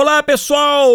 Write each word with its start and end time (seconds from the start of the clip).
Olá 0.00 0.22
pessoal! 0.22 0.92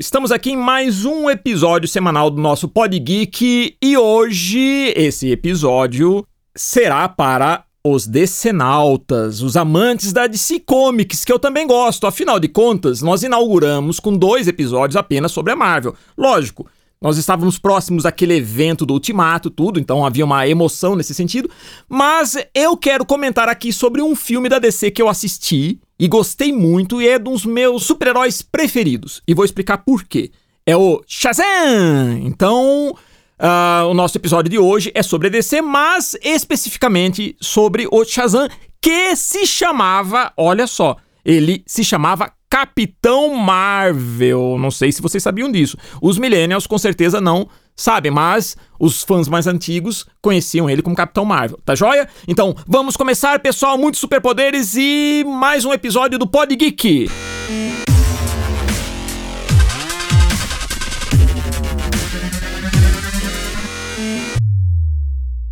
Estamos 0.00 0.32
aqui 0.32 0.52
em 0.52 0.56
mais 0.56 1.04
um 1.04 1.28
episódio 1.28 1.86
semanal 1.86 2.30
do 2.30 2.40
nosso 2.40 2.66
Pod 2.66 2.98
Geek 2.98 3.76
e 3.82 3.98
hoje 3.98 4.94
esse 4.96 5.30
episódio 5.30 6.26
será 6.56 7.06
para 7.06 7.64
os 7.86 8.06
decenautas, 8.06 9.42
os 9.42 9.58
amantes 9.58 10.10
da 10.10 10.26
DC 10.26 10.60
Comics, 10.60 11.22
que 11.22 11.30
eu 11.30 11.38
também 11.38 11.66
gosto. 11.66 12.06
Afinal 12.06 12.40
de 12.40 12.48
contas, 12.48 13.02
nós 13.02 13.22
inauguramos 13.22 14.00
com 14.00 14.16
dois 14.16 14.48
episódios 14.48 14.96
apenas 14.96 15.30
sobre 15.30 15.52
a 15.52 15.56
Marvel. 15.56 15.94
Lógico, 16.16 16.66
nós 17.04 17.18
estávamos 17.18 17.58
próximos 17.58 18.04
daquele 18.04 18.34
evento 18.34 18.86
do 18.86 18.94
Ultimato, 18.94 19.50
tudo, 19.50 19.78
então 19.78 20.06
havia 20.06 20.24
uma 20.24 20.48
emoção 20.48 20.96
nesse 20.96 21.12
sentido. 21.12 21.50
Mas 21.86 22.34
eu 22.54 22.78
quero 22.78 23.04
comentar 23.04 23.46
aqui 23.46 23.74
sobre 23.74 24.00
um 24.00 24.16
filme 24.16 24.48
da 24.48 24.58
DC 24.58 24.90
que 24.90 25.02
eu 25.02 25.08
assisti 25.10 25.78
e 25.98 26.08
gostei 26.08 26.50
muito 26.50 27.02
e 27.02 27.06
é 27.06 27.18
um 27.18 27.22
dos 27.24 27.44
meus 27.44 27.84
super-heróis 27.84 28.40
preferidos. 28.40 29.20
E 29.28 29.34
vou 29.34 29.44
explicar 29.44 29.84
por 29.84 30.02
quê. 30.04 30.30
É 30.64 30.74
o 30.74 31.04
Shazam! 31.06 32.22
Então, 32.22 32.94
uh, 33.38 33.86
o 33.86 33.92
nosso 33.92 34.16
episódio 34.16 34.50
de 34.50 34.58
hoje 34.58 34.90
é 34.94 35.02
sobre 35.02 35.28
a 35.28 35.30
DC, 35.30 35.60
mas 35.60 36.16
especificamente 36.22 37.36
sobre 37.38 37.86
o 37.92 38.02
Shazam, 38.02 38.48
que 38.80 39.14
se 39.14 39.46
chamava, 39.46 40.32
olha 40.38 40.66
só, 40.66 40.96
ele 41.24 41.62
se 41.66 41.82
chamava 41.82 42.32
Capitão 42.50 43.34
Marvel. 43.34 44.56
Não 44.58 44.70
sei 44.70 44.92
se 44.92 45.02
vocês 45.02 45.22
sabiam 45.22 45.50
disso. 45.50 45.76
Os 46.00 46.18
Millennials 46.18 46.66
com 46.66 46.78
certeza 46.78 47.20
não 47.20 47.48
sabem, 47.74 48.12
mas 48.12 48.56
os 48.78 49.02
fãs 49.02 49.28
mais 49.28 49.46
antigos 49.46 50.06
conheciam 50.22 50.70
ele 50.70 50.82
como 50.82 50.94
Capitão 50.94 51.24
Marvel, 51.24 51.58
tá 51.64 51.74
joia? 51.74 52.08
Então, 52.28 52.54
vamos 52.66 52.96
começar, 52.96 53.40
pessoal, 53.40 53.76
muitos 53.76 54.00
superpoderes 54.00 54.76
e 54.76 55.24
mais 55.26 55.64
um 55.64 55.72
episódio 55.72 56.18
do 56.18 56.26
Pod 56.26 56.54
Geek. 56.54 57.08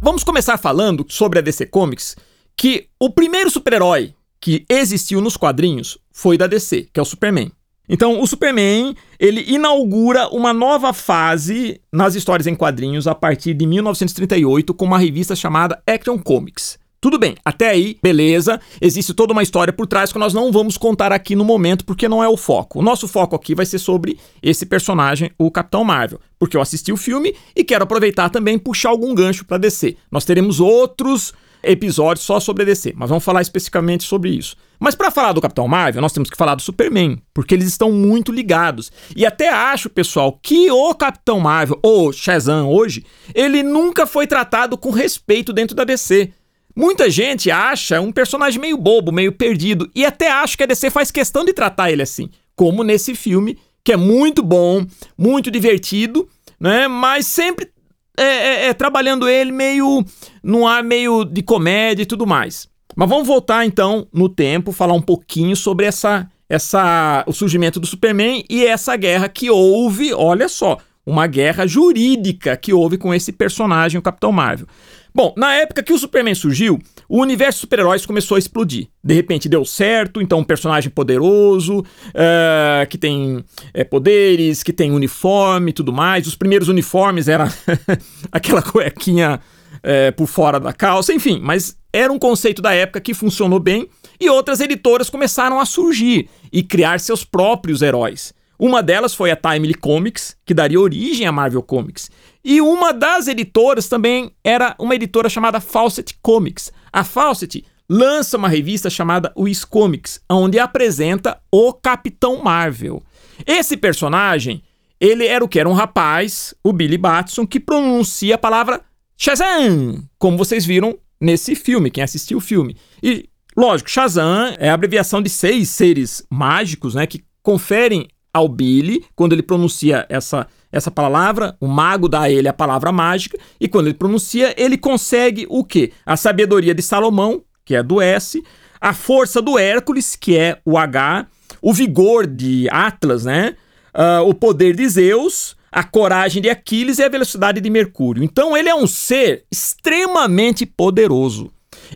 Vamos 0.01 0.25
começar 0.25 0.59
falando 0.59 1.07
sobre 1.09 1.39
a 1.39 1.43
DC 1.43 1.67
Comics, 1.67 2.17
que 2.57 2.89
o 3.01 3.09
primeiro 3.11 3.49
super-herói 3.51 4.15
que 4.43 4.67
existiu 4.69 5.21
nos 5.21 5.37
quadrinhos 5.37 5.97
foi 6.13 6.37
da 6.37 6.49
DC, 6.49 6.89
que 6.93 6.99
é 6.99 7.03
o 7.03 7.07
Superman. 7.07 7.53
Então, 7.89 8.21
o 8.21 8.27
Superman, 8.27 8.95
ele 9.19 9.45
inaugura 9.47 10.29
uma 10.29 10.53
nova 10.53 10.93
fase 10.93 11.81
nas 11.93 12.15
histórias 12.15 12.47
em 12.47 12.55
quadrinhos 12.55 13.07
a 13.07 13.15
partir 13.15 13.55
de 13.55 13.67
1938 13.67 14.75
com 14.75 14.85
uma 14.85 14.99
revista 14.99 15.37
chamada 15.37 15.81
Action 15.87 16.19
Comics. 16.19 16.79
Tudo 17.01 17.19
bem, 17.19 17.35
até 17.45 17.69
aí, 17.69 17.99
beleza. 18.01 18.61
Existe 18.81 19.13
toda 19.13 19.33
uma 19.33 19.43
história 19.43 19.73
por 19.73 19.87
trás 19.89 20.13
que 20.13 20.19
nós 20.19 20.33
não 20.33 20.53
vamos 20.53 20.77
contar 20.79 21.13
aqui 21.13 21.35
no 21.35 21.45
momento 21.45 21.85
porque 21.85 22.09
não 22.09 22.23
é 22.23 22.29
o 22.29 22.37
foco. 22.37 22.79
O 22.79 22.83
nosso 22.83 23.09
foco 23.09 23.35
aqui 23.35 23.55
vai 23.55 23.67
ser 23.67 23.81
sobre 23.81 24.19
esse 24.41 24.65
personagem, 24.65 25.33
o 25.37 25.51
Capitão 25.51 25.83
Marvel, 25.83 26.21
porque 26.39 26.57
eu 26.57 26.61
assisti 26.61 26.93
o 26.93 26.97
filme 26.97 27.35
e 27.57 27.65
quero 27.65 27.83
aproveitar 27.83 28.31
também 28.31 28.59
puxar 28.59 28.91
algum 28.91 29.15
gancho 29.15 29.45
para 29.45 29.59
DC. 29.59 29.97
Nós 30.11 30.25
teremos 30.25 30.61
outros 30.61 31.33
episódio 31.63 32.23
só 32.23 32.41
sobre 32.41 32.63
a 32.63 32.67
DC, 32.67 32.93
mas 32.97 33.09
vamos 33.09 33.25
falar 33.25 33.43
especificamente 33.43 34.05
sobre 34.05 34.31
isso. 34.31 34.57
Mas 34.79 34.95
para 34.95 35.11
falar 35.11 35.33
do 35.33 35.41
Capitão 35.41 35.69
Marvel, 35.69 36.03
nós 36.03 36.13
temos 36.13 36.29
que 36.29 36.37
falar 36.37 36.55
do 36.55 36.63
Superman, 36.63 37.19
porque 37.33 37.55
eles 37.55 37.69
estão 37.69 37.93
muito 37.93 38.33
ligados. 38.33 38.91
E 39.15 39.25
até 39.25 39.49
acho, 39.49 39.89
pessoal, 39.89 40.39
que 40.43 40.71
o 40.71 40.95
Capitão 40.95 41.39
Marvel, 41.39 41.79
ou 41.83 42.13
Shazam 42.13 42.69
hoje, 42.69 43.05
ele 43.35 43.63
nunca 43.63 44.07
foi 44.07 44.27
tratado 44.27 44.77
com 44.77 44.91
respeito 44.91 45.53
dentro 45.53 45.77
da 45.77 45.85
DC. 45.85 46.33
Muita 46.75 47.11
gente 47.11 47.51
acha 47.51 48.01
um 48.01 48.11
personagem 48.11 48.61
meio 48.61 48.77
bobo, 48.77 49.13
meio 49.13 49.33
perdido, 49.33 49.91
e 49.95 50.05
até 50.05 50.31
acho 50.31 50.57
que 50.57 50.65
a 50.65 50.67
DC 50.67 50.91
faz 50.91 51.11
questão 51.11 51.45
de 51.45 51.53
tratar 51.53 51.93
ele 51.93 52.03
assim, 52.03 52.31
como 52.57 52.83
nesse 52.83 53.15
filme, 53.15 53.59
que 53.85 53.93
é 53.93 53.97
muito 53.97 54.43
bom, 54.43 54.85
muito 55.17 55.51
divertido, 55.51 56.29
né? 56.59 56.89
Mas 56.89 57.27
sempre 57.27 57.72
é, 58.19 58.25
é, 58.25 58.67
é, 58.67 58.75
trabalhando 58.75 59.29
ele 59.29 59.53
meio 59.53 60.05
num 60.43 60.67
ar 60.67 60.83
meio 60.83 61.25
de 61.25 61.43
comédia 61.43 62.03
e 62.03 62.07
tudo 62.07 62.27
mais. 62.27 62.69
Mas 62.95 63.09
vamos 63.09 63.27
voltar 63.27 63.65
então 63.65 64.07
no 64.13 64.29
tempo, 64.29 64.73
falar 64.73 64.93
um 64.93 65.01
pouquinho 65.01 65.57
sobre 65.57 65.87
essa, 65.87 66.29
essa 66.49 67.25
o 67.27 67.33
surgimento 67.33 67.81
do 67.81 67.87
Superman 67.87 68.45
e 68.51 68.67
essa 68.67 68.95
guerra 68.97 69.29
que 69.29 69.51
houve, 69.51 70.13
olha 70.13 70.49
só, 70.49 70.79
uma 71.07 71.27
guerra 71.27 71.67
jurídica 71.67 72.57
que 72.57 72.73
houve 72.73 72.99
com 72.99 73.15
esse 73.15 73.33
personagem, 73.33 73.99
o 73.99 74.03
Capitão 74.03 74.31
Marvel. 74.31 74.67
Bom, 75.15 75.35
na 75.37 75.55
época 75.55 75.83
que 75.83 75.93
o 75.93 75.99
Superman 75.99 76.35
surgiu, 76.35 76.79
o 77.13 77.21
universo 77.21 77.61
super-heróis 77.61 78.07
começou 78.07 78.37
a 78.37 78.39
explodir. 78.39 78.89
De 79.05 79.13
repente 79.13 79.47
deu 79.47 79.67
certo, 79.67 80.23
então 80.23 80.39
um 80.39 80.45
personagem 80.45 80.89
poderoso, 80.89 81.81
uh, 81.81 82.87
que 82.89 82.97
tem 82.97 83.45
é, 83.75 83.85
poderes, 83.85 84.63
que 84.63 84.73
tem 84.73 84.91
uniforme 84.91 85.73
e 85.73 85.73
tudo 85.75 85.93
mais. 85.93 86.27
Os 86.27 86.35
primeiros 86.35 86.69
uniformes 86.69 87.29
era 87.29 87.53
aquela 88.33 88.63
cuequinha 88.63 89.41
é, 89.83 90.11
por 90.11 90.27
fora 90.27 90.59
da 90.59 90.73
calça, 90.73 91.13
enfim, 91.13 91.39
mas 91.43 91.77
era 91.93 92.11
um 92.11 92.19
conceito 92.19 92.63
da 92.63 92.73
época 92.73 92.99
que 92.99 93.13
funcionou 93.13 93.61
bem 93.61 93.87
e 94.19 94.31
outras 94.31 94.59
editoras 94.61 95.11
começaram 95.11 95.61
a 95.61 95.67
surgir 95.67 96.31
e 96.51 96.63
criar 96.63 96.99
seus 96.99 97.27
próprios 97.27 97.83
heróis. 97.83 98.33
Uma 98.59 98.83
delas 98.83 99.13
foi 99.13 99.31
a 99.31 99.37
Timely 99.37 99.75
Comics, 99.75 100.37
que 100.47 100.55
daria 100.55 100.81
origem 100.81 101.27
à 101.27 101.33
Marvel 101.33 101.63
Comics. 101.63 102.11
E 102.45 102.61
uma 102.61 102.93
das 102.93 103.29
editoras 103.29 103.89
também 103.89 104.33
era 104.43 104.75
uma 104.79 104.95
editora 104.95 105.29
chamada 105.29 105.61
Fawcett 105.61 106.19
Comics. 106.21 106.73
A 106.93 107.05
Fawcett 107.05 107.65
lança 107.89 108.37
uma 108.37 108.49
revista 108.49 108.89
chamada 108.91 109.33
Wiz 109.37 109.65
Comics, 109.65 110.21
onde 110.31 110.59
apresenta 110.59 111.41
o 111.53 111.73
Capitão 111.73 112.43
Marvel. 112.43 113.03
Esse 113.47 113.77
personagem, 113.77 114.63
ele 115.01 115.27
era 115.27 115.45
o 115.45 115.49
que? 115.49 115.61
Era 115.61 115.69
um 115.69 115.75
rapaz, 115.75 116.55
o 116.65 116.73
Billy 116.73 116.99
Batson, 116.99 117.47
que 117.47 117.61
pronuncia 117.61 118.35
a 118.35 118.39
palavra 118.39 118.81
Shazam, 119.17 120.03
como 120.19 120.37
vocês 120.37 120.65
viram 120.65 120.99
nesse 121.21 121.55
filme, 121.55 121.91
quem 121.91 122.03
assistiu 122.03 122.39
o 122.39 122.41
filme. 122.41 122.77
E, 123.03 123.29
lógico, 123.57 123.91
Shazam 123.91 124.55
é 124.59 124.69
a 124.69 124.75
abreviação 124.75 125.23
de 125.23 125.29
seis 125.31 125.69
seres 125.71 126.27
mágicos, 126.29 126.95
né, 126.95 127.07
que 127.07 127.23
conferem 127.43 128.09
ao 128.35 128.49
Billy, 128.49 129.05
quando 129.15 129.33
ele 129.35 129.43
pronuncia 129.43 130.07
essa, 130.09 130.49
essa 130.73 130.91
palavra, 130.91 131.55
o 131.61 131.69
mago 131.69 132.09
dá 132.09 132.23
a 132.23 132.31
ele 132.31 132.49
a 132.49 132.53
palavra 132.53 132.91
mágica, 132.91 133.39
e 133.61 133.69
quando 133.69 133.87
ele 133.89 133.95
pronuncia, 133.95 134.55
ele 134.57 134.79
consegue 134.79 135.47
o 135.51 135.63
quê? 135.63 135.93
A 136.05 136.17
sabedoria 136.17 136.75
de 136.75 136.83
Salomão, 136.83 137.43
que 137.65 137.77
é 137.77 137.83
do 137.83 138.01
S, 138.01 138.43
a 138.81 138.95
força 138.95 139.43
do 139.43 139.59
Hércules, 139.59 140.17
que 140.17 140.37
é 140.37 140.59
o 140.65 140.79
H, 140.79 141.27
o 141.61 141.73
vigor 141.73 142.27
de 142.27 142.67
Atlas, 142.71 143.25
né? 143.25 143.55
Uh, 143.95 144.27
o 144.27 144.35
poder 144.35 144.75
de 144.75 144.89
Zeus, 144.89 145.55
a 145.71 145.85
coragem 145.85 146.41
de 146.41 146.49
Aquiles 146.49 146.99
e 146.99 147.05
a 147.05 147.09
velocidade 147.09 147.61
de 147.61 147.71
Mercúrio. 147.71 148.25
Então 148.25 148.57
ele 148.57 148.69
é 148.69 148.75
um 148.75 148.87
ser 148.87 149.45
extremamente 149.53 150.65
poderoso. 150.65 151.53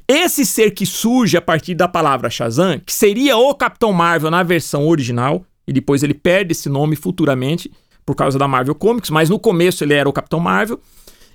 Esse 0.06 0.44
ser 0.44 0.72
que 0.72 0.84
surge 0.84 1.36
a 1.36 1.42
partir 1.42 1.74
da 1.74 1.88
palavra 1.88 2.30
Shazam, 2.30 2.78
que 2.84 2.92
seria 2.92 3.36
o 3.36 3.54
Capitão 3.54 3.92
Marvel 3.92 4.30
na 4.30 4.42
versão 4.42 4.86
original, 4.86 5.44
e 5.66 5.72
depois 5.72 6.02
ele 6.02 6.14
perde 6.14 6.52
esse 6.52 6.68
nome 6.68 6.94
futuramente 6.96 7.70
por 8.06 8.14
causa 8.14 8.38
da 8.38 8.46
Marvel 8.46 8.74
Comics, 8.76 9.10
mas 9.10 9.28
no 9.28 9.38
começo 9.38 9.82
ele 9.82 9.92
era 9.92 10.08
o 10.08 10.12
Capitão 10.12 10.38
Marvel. 10.38 10.80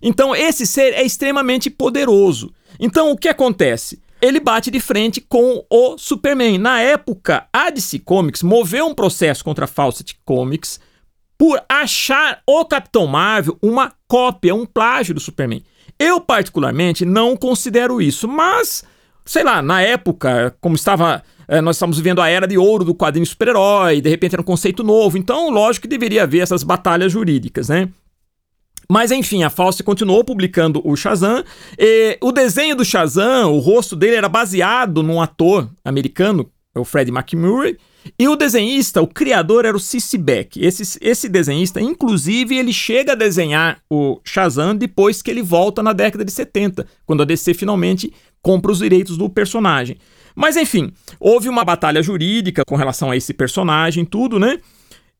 Então 0.01 0.33
esse 0.35 0.65
ser 0.65 0.93
é 0.93 1.03
extremamente 1.03 1.69
poderoso. 1.69 2.51
Então 2.79 3.11
o 3.11 3.17
que 3.17 3.27
acontece? 3.27 4.01
Ele 4.21 4.39
bate 4.39 4.71
de 4.71 4.79
frente 4.79 5.19
com 5.19 5.65
o 5.69 5.97
Superman. 5.97 6.57
Na 6.57 6.79
época, 6.79 7.47
a 7.51 7.69
DC 7.69 7.99
Comics 7.99 8.41
moveu 8.41 8.85
um 8.85 8.95
processo 8.95 9.43
contra 9.43 9.65
a 9.65 9.67
Fawcett 9.67 10.17
Comics 10.23 10.79
por 11.37 11.61
achar 11.67 12.41
o 12.45 12.63
Capitão 12.65 13.07
Marvel 13.07 13.57
uma 13.61 13.91
cópia, 14.07 14.53
um 14.55 14.65
plágio 14.65 15.15
do 15.15 15.19
Superman. 15.19 15.63
Eu 15.97 16.21
particularmente 16.21 17.03
não 17.03 17.35
considero 17.35 18.01
isso, 18.01 18.27
mas 18.27 18.83
sei 19.25 19.43
lá, 19.43 19.61
na 19.61 19.81
época, 19.81 20.55
como 20.59 20.75
estava 20.75 21.23
é, 21.47 21.59
nós 21.59 21.75
estamos 21.75 21.97
vivendo 21.97 22.21
a 22.21 22.29
era 22.29 22.47
de 22.47 22.57
ouro 22.57 22.85
do 22.85 22.95
quadrinho 22.95 23.25
super-herói, 23.25 23.99
de 23.99 24.09
repente 24.09 24.33
era 24.33 24.41
um 24.41 24.45
conceito 24.45 24.83
novo, 24.83 25.17
então 25.17 25.49
lógico 25.49 25.81
que 25.81 25.89
deveria 25.89 26.23
haver 26.23 26.39
essas 26.39 26.63
batalhas 26.63 27.11
jurídicas, 27.11 27.67
né? 27.67 27.89
Mas 28.89 29.11
enfim, 29.11 29.43
a 29.43 29.49
Fawcett 29.49 29.83
continuou 29.83 30.23
publicando 30.23 30.81
o 30.83 30.95
Shazam. 30.97 31.43
E 31.77 32.17
o 32.21 32.31
desenho 32.31 32.75
do 32.75 32.83
Shazam, 32.83 33.53
o 33.53 33.59
rosto 33.59 33.95
dele 33.95 34.15
era 34.15 34.27
baseado 34.27 35.01
num 35.01 35.21
ator 35.21 35.69
americano, 35.83 36.49
o 36.75 36.83
Fred 36.83 37.09
McMurray. 37.09 37.77
E 38.17 38.27
o 38.27 38.35
desenhista, 38.35 39.01
o 39.01 39.07
criador 39.07 39.63
era 39.63 39.77
o 39.77 39.79
Cici 39.79 40.17
Beck. 40.17 40.57
Esse, 40.57 40.97
esse 41.01 41.29
desenhista, 41.29 41.79
inclusive, 41.79 42.57
ele 42.57 42.73
chega 42.73 43.13
a 43.13 43.15
desenhar 43.15 43.79
o 43.89 44.19
Shazam 44.23 44.75
depois 44.75 45.21
que 45.21 45.31
ele 45.31 45.41
volta 45.41 45.83
na 45.83 45.93
década 45.93 46.25
de 46.25 46.31
70, 46.31 46.85
quando 47.05 47.21
a 47.21 47.25
DC 47.25 47.53
finalmente 47.53 48.11
compra 48.41 48.71
os 48.71 48.79
direitos 48.79 49.17
do 49.17 49.29
personagem. 49.29 49.97
Mas 50.35 50.55
enfim, 50.55 50.91
houve 51.19 51.49
uma 51.49 51.63
batalha 51.65 52.01
jurídica 52.01 52.63
com 52.65 52.75
relação 52.75 53.11
a 53.11 53.17
esse 53.17 53.33
personagem, 53.33 54.05
tudo, 54.05 54.39
né? 54.39 54.57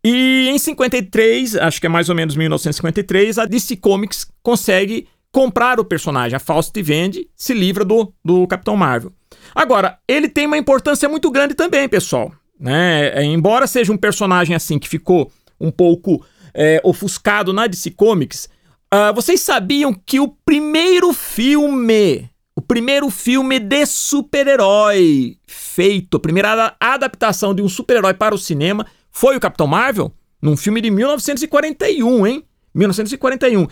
E 0.03 0.49
em 0.49 0.57
53, 0.57 1.55
acho 1.57 1.79
que 1.79 1.85
é 1.85 1.89
mais 1.89 2.09
ou 2.09 2.15
menos 2.15 2.35
1953, 2.35 3.37
a 3.37 3.45
DC 3.45 3.75
Comics 3.77 4.27
consegue 4.41 5.07
comprar 5.31 5.79
o 5.79 5.85
personagem. 5.85 6.35
A 6.35 6.39
Fawcett 6.39 6.81
vende, 6.81 7.29
se 7.35 7.53
livra 7.53 7.85
do, 7.85 8.11
do 8.23 8.47
Capitão 8.47 8.75
Marvel. 8.75 9.13
Agora, 9.53 9.97
ele 10.07 10.27
tem 10.27 10.47
uma 10.47 10.57
importância 10.57 11.07
muito 11.07 11.29
grande 11.29 11.53
também, 11.53 11.87
pessoal. 11.87 12.31
Né? 12.59 13.09
É, 13.09 13.23
embora 13.23 13.67
seja 13.67 13.91
um 13.91 13.97
personagem 13.97 14.55
assim 14.55 14.79
que 14.79 14.89
ficou 14.89 15.31
um 15.59 15.71
pouco 15.71 16.23
é, 16.53 16.81
ofuscado 16.83 17.53
na 17.53 17.67
DC 17.67 17.91
Comics, 17.91 18.49
uh, 18.93 19.13
vocês 19.13 19.41
sabiam 19.41 19.93
que 19.93 20.19
o 20.19 20.27
primeiro 20.27 21.13
filme, 21.13 22.29
primeiro 22.71 23.09
filme 23.09 23.59
de 23.59 23.85
super-herói 23.85 25.37
feito, 25.45 26.15
a 26.15 26.19
primeira 26.21 26.73
adaptação 26.79 27.53
de 27.53 27.61
um 27.61 27.67
super-herói 27.67 28.13
para 28.13 28.33
o 28.33 28.37
cinema 28.37 28.87
foi 29.11 29.35
o 29.35 29.41
Capitão 29.41 29.67
Marvel? 29.67 30.13
Num 30.41 30.55
filme 30.55 30.79
de 30.79 30.89
1941, 30.89 32.25
hein? 32.25 32.45
1941. 32.73 33.67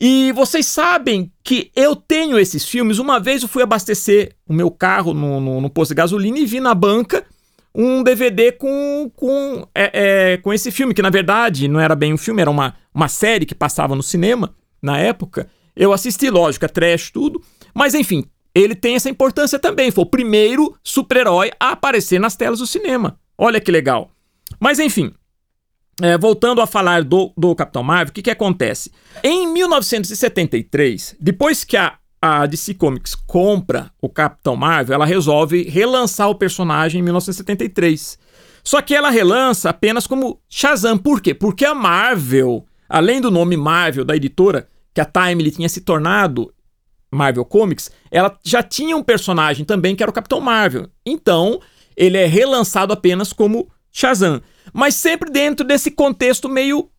E 0.00 0.30
vocês 0.30 0.66
sabem 0.66 1.32
que 1.42 1.72
eu 1.74 1.96
tenho 1.96 2.38
esses 2.38 2.64
filmes. 2.64 3.00
Uma 3.00 3.18
vez 3.18 3.42
eu 3.42 3.48
fui 3.48 3.60
abastecer 3.60 4.36
o 4.46 4.52
meu 4.52 4.70
carro 4.70 5.12
no, 5.12 5.40
no, 5.40 5.60
no 5.60 5.68
posto 5.68 5.90
de 5.90 5.96
gasolina 5.96 6.38
e 6.38 6.46
vi 6.46 6.60
na 6.60 6.76
banca 6.76 7.26
um 7.74 8.04
DVD 8.04 8.52
com, 8.52 9.10
com, 9.16 9.66
é, 9.74 9.90
é, 10.34 10.36
com 10.36 10.52
esse 10.52 10.70
filme, 10.70 10.94
que 10.94 11.02
na 11.02 11.10
verdade 11.10 11.66
não 11.66 11.80
era 11.80 11.96
bem 11.96 12.14
um 12.14 12.16
filme, 12.16 12.40
era 12.40 12.50
uma, 12.52 12.76
uma 12.94 13.08
série 13.08 13.46
que 13.46 13.54
passava 13.54 13.96
no 13.96 14.02
cinema 14.02 14.54
na 14.80 14.96
época. 14.96 15.50
Eu 15.74 15.92
assisti, 15.92 16.30
lógico, 16.30 16.64
é 16.64 16.68
trash, 16.68 17.10
tudo. 17.10 17.42
Mas 17.74 17.94
enfim, 17.94 18.24
ele 18.54 18.74
tem 18.74 18.94
essa 18.94 19.10
importância 19.10 19.58
também. 19.58 19.90
Foi 19.90 20.04
o 20.04 20.10
primeiro 20.10 20.76
super-herói 20.82 21.50
a 21.58 21.70
aparecer 21.70 22.20
nas 22.20 22.36
telas 22.36 22.60
do 22.60 22.66
cinema. 22.66 23.18
Olha 23.36 23.60
que 23.60 23.70
legal. 23.70 24.10
Mas 24.60 24.78
enfim, 24.78 25.12
é, 26.00 26.16
voltando 26.16 26.60
a 26.60 26.66
falar 26.66 27.02
do, 27.02 27.32
do 27.36 27.54
Capitão 27.54 27.82
Marvel, 27.82 28.10
o 28.10 28.14
que, 28.14 28.22
que 28.22 28.30
acontece? 28.30 28.92
Em 29.22 29.46
1973, 29.52 31.16
depois 31.20 31.64
que 31.64 31.76
a, 31.76 31.94
a 32.22 32.46
DC 32.46 32.74
Comics 32.74 33.14
compra 33.14 33.90
o 34.00 34.08
Capitão 34.08 34.56
Marvel, 34.56 34.94
ela 34.94 35.06
resolve 35.06 35.64
relançar 35.64 36.30
o 36.30 36.34
personagem 36.34 37.00
em 37.00 37.02
1973. 37.02 38.18
Só 38.62 38.80
que 38.80 38.94
ela 38.94 39.10
relança 39.10 39.68
apenas 39.68 40.06
como 40.06 40.40
Shazam. 40.48 40.96
Por 40.96 41.20
quê? 41.20 41.34
Porque 41.34 41.66
a 41.66 41.74
Marvel, 41.74 42.64
além 42.88 43.20
do 43.20 43.30
nome 43.30 43.56
Marvel 43.56 44.04
da 44.04 44.16
editora, 44.16 44.68
que 44.94 45.00
a 45.00 45.04
Time 45.04 45.50
tinha 45.50 45.68
se 45.68 45.82
tornado 45.82 46.53
Marvel 47.14 47.44
Comics, 47.44 47.90
ela 48.10 48.36
já 48.42 48.62
tinha 48.62 48.96
um 48.96 49.02
personagem 49.02 49.64
também 49.64 49.96
que 49.96 50.02
era 50.02 50.10
o 50.10 50.14
Capitão 50.14 50.40
Marvel. 50.40 50.88
Então, 51.06 51.60
ele 51.96 52.18
é 52.18 52.26
relançado 52.26 52.92
apenas 52.92 53.32
como 53.32 53.68
Shazam. 53.92 54.42
Mas 54.72 54.94
sempre 54.94 55.30
dentro 55.30 55.64
desse 55.64 55.90
contexto 55.90 56.48
meio 56.48 56.90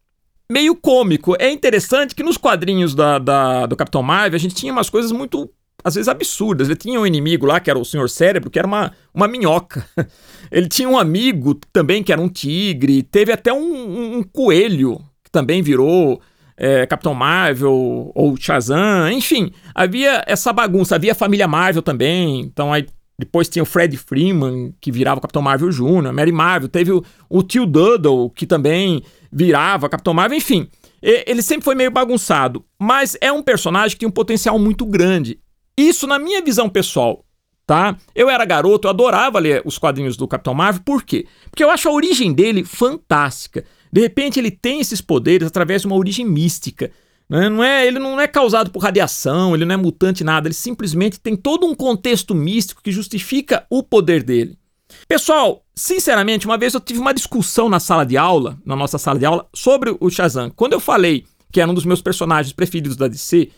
meio 0.49 0.75
cômico. 0.75 1.35
É 1.39 1.51
interessante 1.51 2.15
que 2.15 2.23
nos 2.23 2.37
quadrinhos 2.37 2.93
da, 2.93 3.17
da, 3.17 3.65
do 3.65 3.75
Capitão 3.75 4.03
Marvel 4.03 4.35
a 4.35 4.39
gente 4.39 4.55
tinha 4.55 4.71
umas 4.71 4.89
coisas 4.89 5.11
muito, 5.11 5.49
às 5.83 5.95
vezes, 5.95 6.07
absurdas. 6.07 6.67
Ele 6.67 6.77
tinha 6.77 6.99
um 6.99 7.05
inimigo 7.05 7.45
lá, 7.45 7.59
que 7.59 7.69
era 7.69 7.79
o 7.79 7.85
Senhor 7.85 8.09
Cérebro, 8.09 8.49
que 8.49 8.59
era 8.59 8.67
uma, 8.67 8.91
uma 9.13 9.27
minhoca. 9.27 9.85
Ele 10.51 10.69
tinha 10.69 10.87
um 10.87 10.97
amigo 10.97 11.55
também, 11.73 12.03
que 12.03 12.13
era 12.13 12.21
um 12.21 12.29
tigre. 12.29 13.01
Teve 13.01 13.31
até 13.31 13.51
um, 13.51 13.57
um, 13.57 14.17
um 14.17 14.23
coelho, 14.23 15.01
que 15.23 15.31
também 15.31 15.63
virou 15.63 16.21
é, 16.57 16.85
Capitão 16.85 17.13
Marvel 17.13 18.11
ou 18.13 18.35
Shazam. 18.37 19.11
Enfim, 19.11 19.51
havia 19.73 20.23
essa 20.27 20.53
bagunça. 20.53 20.95
Havia 20.95 21.11
a 21.11 21.15
família 21.15 21.47
Marvel 21.47 21.81
também. 21.81 22.41
Então 22.41 22.71
aí 22.71 22.85
depois 23.17 23.47
tinha 23.47 23.63
o 23.63 23.65
Fred 23.65 23.95
Freeman, 23.97 24.73
que 24.81 24.91
virava 24.91 25.19
o 25.19 25.21
Capitão 25.21 25.41
Marvel 25.41 25.69
Jr., 25.69 26.11
Mary 26.13 26.31
Marvel. 26.31 26.69
Teve 26.69 26.91
o, 26.91 27.03
o 27.29 27.41
tio 27.41 27.65
Duddle, 27.65 28.29
que 28.29 28.45
também 28.45 29.03
virava 29.31 29.89
Capitão 29.89 30.13
Marvel. 30.13 30.37
Enfim, 30.37 30.67
ele 31.01 31.41
sempre 31.41 31.63
foi 31.63 31.75
meio 31.75 31.91
bagunçado. 31.91 32.65
Mas 32.79 33.17
é 33.21 33.31
um 33.31 33.43
personagem 33.43 33.95
que 33.95 33.99
tem 33.99 34.09
um 34.09 34.11
potencial 34.11 34.59
muito 34.59 34.85
grande. 34.85 35.39
Isso 35.77 36.07
na 36.07 36.17
minha 36.17 36.41
visão 36.41 36.69
pessoal, 36.69 37.25
tá? 37.65 37.97
Eu 38.13 38.29
era 38.29 38.45
garoto, 38.45 38.87
eu 38.87 38.89
adorava 38.89 39.39
ler 39.39 39.61
os 39.65 39.77
quadrinhos 39.77 40.17
do 40.17 40.27
Capitão 40.27 40.53
Marvel. 40.53 40.81
Por 40.85 41.03
quê? 41.03 41.25
Porque 41.49 41.63
eu 41.63 41.69
acho 41.69 41.87
a 41.87 41.93
origem 41.93 42.33
dele 42.33 42.63
fantástica. 42.63 43.65
De 43.95 44.01
repente 44.01 44.37
ele 44.37 44.51
tem 44.51 44.81
esses 44.81 44.99
poderes 44.99 45.47
através 45.47 45.83
de 45.83 45.87
uma 45.87 45.95
origem 45.95 46.25
mística. 46.25 46.91
Né? 47.29 47.47
Não 47.47 47.63
é, 47.63 47.87
ele 47.87 47.97
não 47.97 48.19
é 48.19 48.27
causado 48.27 48.69
por 48.69 48.83
radiação, 48.83 49.55
ele 49.55 49.63
não 49.63 49.73
é 49.73 49.77
mutante 49.77 50.21
nada, 50.21 50.49
ele 50.49 50.53
simplesmente 50.53 51.17
tem 51.17 51.33
todo 51.33 51.65
um 51.65 51.73
contexto 51.73 52.35
místico 52.35 52.83
que 52.83 52.91
justifica 52.91 53.65
o 53.69 53.81
poder 53.81 54.21
dele. 54.21 54.59
Pessoal, 55.07 55.63
sinceramente, 55.73 56.45
uma 56.45 56.57
vez 56.57 56.73
eu 56.73 56.81
tive 56.81 56.99
uma 56.99 57.13
discussão 57.13 57.69
na 57.69 57.79
sala 57.79 58.05
de 58.05 58.17
aula, 58.17 58.59
na 58.65 58.75
nossa 58.75 58.97
sala 58.97 59.17
de 59.17 59.25
aula, 59.25 59.47
sobre 59.55 59.95
o 59.97 60.09
Shazam. 60.09 60.49
Quando 60.49 60.73
eu 60.73 60.81
falei 60.81 61.25
que 61.49 61.61
era 61.61 61.71
um 61.71 61.73
dos 61.73 61.85
meus 61.85 62.01
personagens 62.01 62.51
preferidos 62.51 62.97
da 62.97 63.07
DC, 63.07 63.49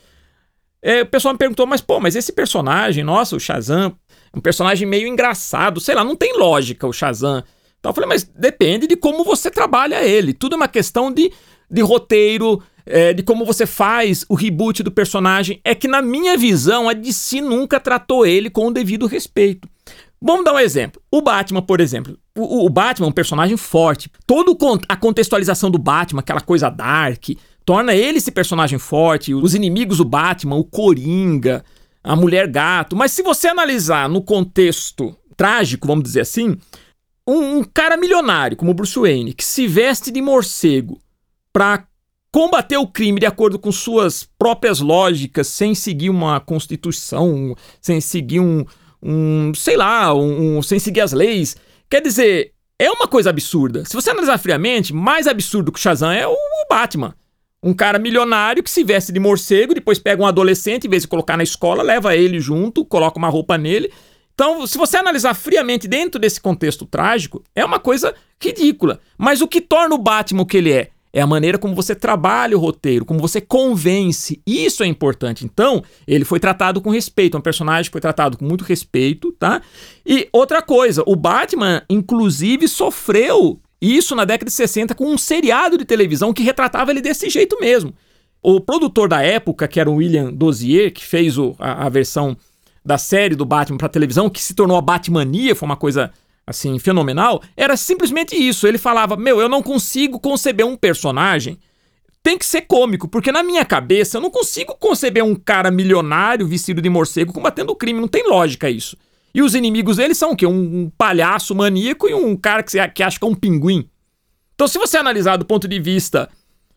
é, 0.83 1.01
o 1.01 1.07
pessoal 1.07 1.33
me 1.33 1.39
perguntou, 1.39 1.65
mas 1.65 1.81
pô, 1.81 1.99
mas 1.99 2.15
esse 2.15 2.31
personagem, 2.31 3.03
nossa, 3.03 3.35
o 3.35 3.39
Shazam, 3.39 3.97
um 4.31 4.39
personagem 4.39 4.87
meio 4.87 5.07
engraçado, 5.07 5.79
sei 5.79 5.95
lá, 5.95 6.03
não 6.03 6.15
tem 6.15 6.37
lógica 6.37 6.85
o 6.85 6.93
Shazam. 6.93 7.43
Então 7.79 7.91
eu 7.91 7.93
falei, 7.93 8.09
mas 8.09 8.23
depende 8.23 8.87
de 8.87 8.95
como 8.95 9.23
você 9.23 9.49
trabalha 9.49 10.03
ele. 10.03 10.33
Tudo 10.33 10.53
é 10.53 10.57
uma 10.57 10.67
questão 10.67 11.11
de, 11.11 11.31
de 11.69 11.81
roteiro, 11.81 12.61
é, 12.85 13.13
de 13.13 13.23
como 13.23 13.45
você 13.45 13.65
faz 13.65 14.25
o 14.29 14.35
reboot 14.35 14.81
do 14.81 14.91
personagem, 14.91 15.59
é 15.63 15.75
que, 15.75 15.87
na 15.87 16.01
minha 16.01 16.37
visão, 16.37 16.89
a 16.89 16.93
DC 16.93 17.41
nunca 17.41 17.79
tratou 17.79 18.25
ele 18.25 18.49
com 18.49 18.67
o 18.67 18.71
devido 18.71 19.05
respeito. 19.05 19.67
Vamos 20.21 20.45
dar 20.45 20.53
um 20.53 20.59
exemplo. 20.59 21.01
O 21.11 21.21
Batman, 21.21 21.61
por 21.61 21.79
exemplo. 21.79 22.17
O, 22.35 22.65
o 22.65 22.69
Batman 22.69 23.07
é 23.07 23.09
um 23.09 23.13
personagem 23.13 23.55
forte. 23.55 24.09
Toda 24.25 24.51
a 24.89 24.95
contextualização 24.95 25.69
do 25.69 25.77
Batman, 25.77 26.21
aquela 26.21 26.41
coisa 26.41 26.69
dark, 26.69 27.29
torna 27.63 27.93
ele 27.93 28.17
esse 28.17 28.31
personagem 28.31 28.79
forte. 28.79 29.33
Os 29.33 29.53
inimigos 29.53 29.99
do 29.99 30.05
Batman, 30.05 30.55
o 30.55 30.63
Coringa, 30.63 31.63
a 32.03 32.15
Mulher 32.15 32.47
Gato. 32.47 32.95
Mas 32.95 33.11
se 33.11 33.21
você 33.21 33.47
analisar 33.47 34.09
no 34.09 34.21
contexto 34.21 35.15
trágico, 35.35 35.85
vamos 35.85 36.03
dizer 36.03 36.21
assim, 36.21 36.57
um, 37.27 37.57
um 37.57 37.63
cara 37.63 37.97
milionário 37.97 38.55
como 38.55 38.73
Bruce 38.73 38.97
Wayne, 38.97 39.33
que 39.33 39.43
se 39.43 39.67
veste 39.67 40.09
de 40.09 40.21
morcego 40.21 40.99
para 41.51 41.85
combater 42.31 42.77
o 42.77 42.87
crime 42.87 43.19
de 43.19 43.25
acordo 43.25 43.59
com 43.59 43.71
suas 43.71 44.27
próprias 44.37 44.79
lógicas, 44.79 45.47
sem 45.47 45.75
seguir 45.75 46.09
uma 46.09 46.39
constituição, 46.39 47.55
sem 47.81 47.99
seguir 47.99 48.39
um, 48.39 48.63
um 49.01 49.51
sei 49.53 49.75
lá, 49.75 50.13
um, 50.13 50.57
um, 50.57 50.61
sem 50.61 50.79
seguir 50.79 51.01
as 51.01 51.11
leis. 51.11 51.57
Quer 51.89 52.01
dizer, 52.01 52.53
é 52.79 52.89
uma 52.91 53.07
coisa 53.07 53.29
absurda. 53.29 53.83
Se 53.85 53.93
você 53.93 54.11
analisar 54.11 54.37
friamente, 54.37 54.93
mais 54.93 55.27
absurdo 55.27 55.71
que 55.71 55.79
o 55.79 55.81
Shazam 55.81 56.11
é 56.11 56.27
o, 56.27 56.31
o 56.31 56.67
Batman. 56.69 57.15
Um 57.61 57.73
cara 57.73 57.97
milionário 57.97 58.61
que 58.61 58.69
se 58.69 58.83
veste 58.83 59.11
de 59.11 59.19
morcego, 59.19 59.73
depois 59.73 59.97
pega 59.97 60.21
um 60.21 60.27
adolescente, 60.27 60.85
em 60.85 60.89
vez 60.89 61.03
de 61.03 61.07
colocar 61.07 61.35
na 61.35 61.43
escola, 61.43 61.81
leva 61.81 62.15
ele 62.15 62.39
junto, 62.39 62.85
coloca 62.85 63.17
uma 63.17 63.29
roupa 63.29 63.57
nele. 63.57 63.91
Então, 64.39 64.67
se 64.67 64.77
você 64.77 64.97
analisar 64.97 65.33
friamente 65.33 65.87
dentro 65.87 66.19
desse 66.19 66.39
contexto 66.39 66.85
trágico, 66.85 67.43
é 67.55 67.65
uma 67.65 67.79
coisa 67.79 68.13
ridícula. 68.39 68.99
Mas 69.17 69.41
o 69.41 69.47
que 69.47 69.59
torna 69.59 69.95
o 69.95 69.97
Batman 69.97 70.43
o 70.43 70.45
que 70.45 70.57
ele 70.57 70.71
é? 70.71 70.91
É 71.11 71.21
a 71.21 71.25
maneira 71.25 71.57
como 71.57 71.73
você 71.73 71.95
trabalha 71.95 72.55
o 72.55 72.59
roteiro, 72.59 73.03
como 73.03 73.19
você 73.19 73.41
convence. 73.41 74.39
Isso 74.45 74.83
é 74.83 74.85
importante. 74.85 75.43
Então, 75.43 75.83
ele 76.07 76.23
foi 76.23 76.39
tratado 76.39 76.79
com 76.79 76.91
respeito. 76.91 77.35
É 77.35 77.39
um 77.39 77.41
personagem 77.41 77.89
que 77.89 77.93
foi 77.93 78.01
tratado 78.01 78.37
com 78.37 78.45
muito 78.45 78.63
respeito, 78.63 79.31
tá? 79.31 79.59
E 80.05 80.29
outra 80.31 80.61
coisa, 80.61 81.01
o 81.07 81.15
Batman, 81.15 81.81
inclusive, 81.89 82.67
sofreu 82.67 83.59
isso 83.81 84.15
na 84.15 84.23
década 84.23 84.51
de 84.51 84.55
60 84.55 84.93
com 84.93 85.07
um 85.07 85.17
seriado 85.17 85.79
de 85.79 85.85
televisão 85.85 86.31
que 86.31 86.43
retratava 86.43 86.91
ele 86.91 87.01
desse 87.01 87.27
jeito 87.27 87.57
mesmo. 87.59 87.91
O 88.39 88.61
produtor 88.61 89.09
da 89.09 89.23
época, 89.23 89.67
que 89.67 89.79
era 89.79 89.89
o 89.89 89.95
William 89.95 90.31
Dozier, 90.31 90.93
que 90.93 91.03
fez 91.03 91.39
o, 91.39 91.55
a, 91.57 91.87
a 91.87 91.89
versão 91.89 92.37
da 92.87 92.97
série 92.97 93.35
do 93.35 93.45
Batman 93.45 93.77
para 93.77 93.89
televisão, 93.89 94.29
que 94.29 94.41
se 94.41 94.53
tornou 94.53 94.77
a 94.77 94.81
Batmania, 94.81 95.53
foi 95.53 95.65
uma 95.65 95.75
coisa 95.75 96.09
assim, 96.45 96.79
fenomenal, 96.79 97.43
era 97.57 97.75
simplesmente 97.75 98.33
isso. 98.33 98.65
Ele 98.65 98.77
falava: 98.77 99.17
Meu, 99.17 99.41
eu 99.41 99.49
não 99.49 99.61
consigo 99.61 100.17
conceber 100.19 100.65
um 100.65 100.77
personagem. 100.77 101.59
Tem 102.23 102.37
que 102.37 102.45
ser 102.45 102.61
cômico, 102.61 103.07
porque 103.07 103.31
na 103.31 103.43
minha 103.43 103.65
cabeça 103.65 104.17
eu 104.17 104.21
não 104.21 104.31
consigo 104.31 104.73
conceber 104.75 105.23
um 105.23 105.35
cara 105.35 105.69
milionário 105.69 106.47
vestido 106.47 106.81
de 106.81 106.89
morcego 106.89 107.33
combatendo 107.33 107.73
o 107.73 107.75
crime. 107.75 107.99
Não 107.99 108.07
tem 108.07 108.27
lógica 108.27 108.69
isso. 108.69 108.97
E 109.33 109.41
os 109.41 109.53
inimigos 109.53 109.97
dele 109.97 110.15
são 110.15 110.31
o 110.31 110.35
quê? 110.35 110.47
Um, 110.47 110.89
palhaço 110.97 111.53
maníaco 111.53 112.07
e 112.07 112.13
um 112.13 112.35
cara 112.37 112.63
que, 112.63 112.87
que 112.89 113.03
acha 113.03 113.19
que 113.19 113.25
é 113.25 113.27
um 113.27 113.35
pinguim. 113.35 113.89
Então, 114.55 114.67
se 114.67 114.79
você 114.79 114.97
analisar 114.97 115.37
do 115.37 115.45
ponto 115.45 115.67
de 115.67 115.79
vista, 115.79 116.29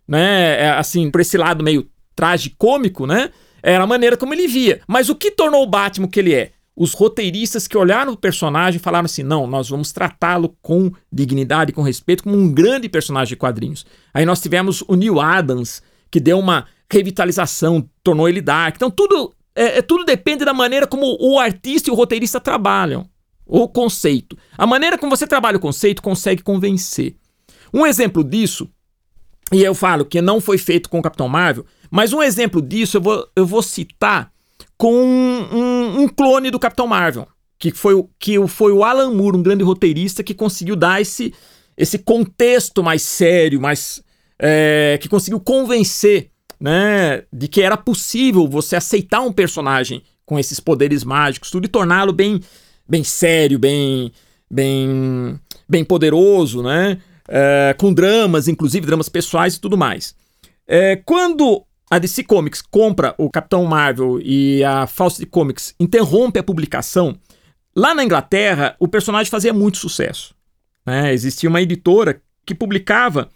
né, 0.06 0.60
é, 0.60 0.70
assim, 0.70 1.10
por 1.10 1.20
esse 1.20 1.38
lado 1.38 1.64
meio 1.64 1.88
tragicômico, 2.14 3.06
né, 3.06 3.30
era 3.62 3.84
a 3.84 3.86
maneira 3.86 4.16
como 4.16 4.34
ele 4.34 4.46
via. 4.46 4.80
Mas 4.86 5.08
o 5.08 5.14
que 5.14 5.30
tornou 5.30 5.62
o 5.62 5.66
Batman 5.66 6.08
que 6.08 6.20
ele 6.20 6.34
é? 6.34 6.52
os 6.80 6.94
roteiristas 6.94 7.68
que 7.68 7.76
olharam 7.76 8.14
o 8.14 8.16
personagem 8.16 8.80
falaram 8.80 9.04
assim: 9.04 9.22
não, 9.22 9.46
nós 9.46 9.68
vamos 9.68 9.92
tratá-lo 9.92 10.56
com 10.62 10.90
dignidade, 11.12 11.74
com 11.74 11.82
respeito, 11.82 12.22
como 12.24 12.36
um 12.36 12.50
grande 12.50 12.88
personagem 12.88 13.30
de 13.30 13.36
quadrinhos. 13.36 13.84
Aí 14.14 14.24
nós 14.24 14.40
tivemos 14.40 14.82
o 14.88 14.94
Neil 14.94 15.20
Adams, 15.20 15.82
que 16.10 16.18
deu 16.18 16.38
uma 16.38 16.66
revitalização, 16.90 17.86
tornou 18.02 18.26
ele 18.26 18.40
dark. 18.40 18.76
Então 18.76 18.90
tudo, 18.90 19.34
é, 19.54 19.78
é, 19.78 19.82
tudo 19.82 20.06
depende 20.06 20.42
da 20.42 20.54
maneira 20.54 20.86
como 20.86 21.18
o 21.20 21.38
artista 21.38 21.90
e 21.90 21.92
o 21.92 21.94
roteirista 21.96 22.40
trabalham. 22.40 23.06
O 23.44 23.68
conceito. 23.68 24.38
A 24.56 24.66
maneira 24.66 24.96
como 24.96 25.14
você 25.14 25.26
trabalha 25.26 25.58
o 25.58 25.60
conceito 25.60 26.00
consegue 26.00 26.42
convencer. 26.42 27.14
Um 27.74 27.84
exemplo 27.84 28.24
disso, 28.24 28.70
e 29.52 29.62
eu 29.62 29.74
falo 29.74 30.04
que 30.04 30.22
não 30.22 30.40
foi 30.40 30.56
feito 30.56 30.88
com 30.88 31.00
o 31.00 31.02
Capitão 31.02 31.28
Marvel, 31.28 31.66
mas 31.90 32.12
um 32.12 32.22
exemplo 32.22 32.62
disso 32.62 32.96
eu 32.96 33.00
vou, 33.00 33.28
eu 33.34 33.46
vou 33.46 33.62
citar 33.62 34.32
com 34.76 34.94
um, 34.94 36.02
um, 36.02 36.08
clone 36.08 36.50
do 36.50 36.58
Capitão 36.58 36.86
Marvel. 36.86 37.26
que 37.58 37.70
foi, 37.70 38.02
que 38.18 38.46
foi 38.48 38.72
o 38.72 38.82
Alan 38.82 39.12
Moore, 39.12 39.36
um 39.36 39.42
grande 39.42 39.62
roteirista, 39.62 40.22
que 40.22 40.32
conseguiu 40.32 40.76
dar 40.76 41.00
esse, 41.02 41.34
esse 41.76 41.98
contexto 41.98 42.82
mais 42.82 43.02
sério, 43.02 43.60
mais 43.60 44.02
é, 44.38 44.98
que 45.00 45.08
conseguiu 45.08 45.40
convencer 45.40 46.30
né, 46.58 47.24
de 47.32 47.48
que 47.48 47.62
era 47.62 47.76
possível 47.76 48.46
você 48.46 48.76
aceitar 48.76 49.20
um 49.20 49.32
personagem 49.32 50.02
com 50.24 50.38
esses 50.38 50.60
poderes 50.60 51.02
mágicos, 51.02 51.50
tudo 51.50 51.64
e 51.64 51.68
torná-lo 51.68 52.12
bem, 52.12 52.40
bem 52.88 53.02
sério, 53.02 53.58
bem, 53.58 54.12
bem, 54.50 55.40
bem 55.68 55.84
poderoso, 55.84 56.62
né? 56.62 56.98
É, 57.28 57.74
com 57.78 57.92
dramas, 57.92 58.46
inclusive 58.46 58.86
dramas 58.86 59.08
pessoais 59.08 59.54
e 59.54 59.60
tudo 59.60 59.76
mais. 59.76 60.14
É, 60.66 60.96
quando 60.96 61.64
a 61.90 61.98
DC 61.98 62.22
Comics 62.22 62.62
compra 62.62 63.14
o 63.18 63.28
Capitão 63.28 63.64
Marvel 63.64 64.20
e 64.22 64.62
a 64.62 64.86
Fawcett 64.86 65.26
Comics 65.26 65.74
interrompe 65.78 66.38
a 66.38 66.42
publicação, 66.42 67.18
lá 67.74 67.92
na 67.92 68.04
Inglaterra 68.04 68.76
o 68.78 68.86
personagem 68.86 69.28
fazia 69.28 69.52
muito 69.52 69.78
sucesso. 69.78 70.32
Né? 70.86 71.12
Existia 71.12 71.50
uma 71.50 71.60
editora 71.60 72.22
que 72.46 72.54
publicava 72.54 73.28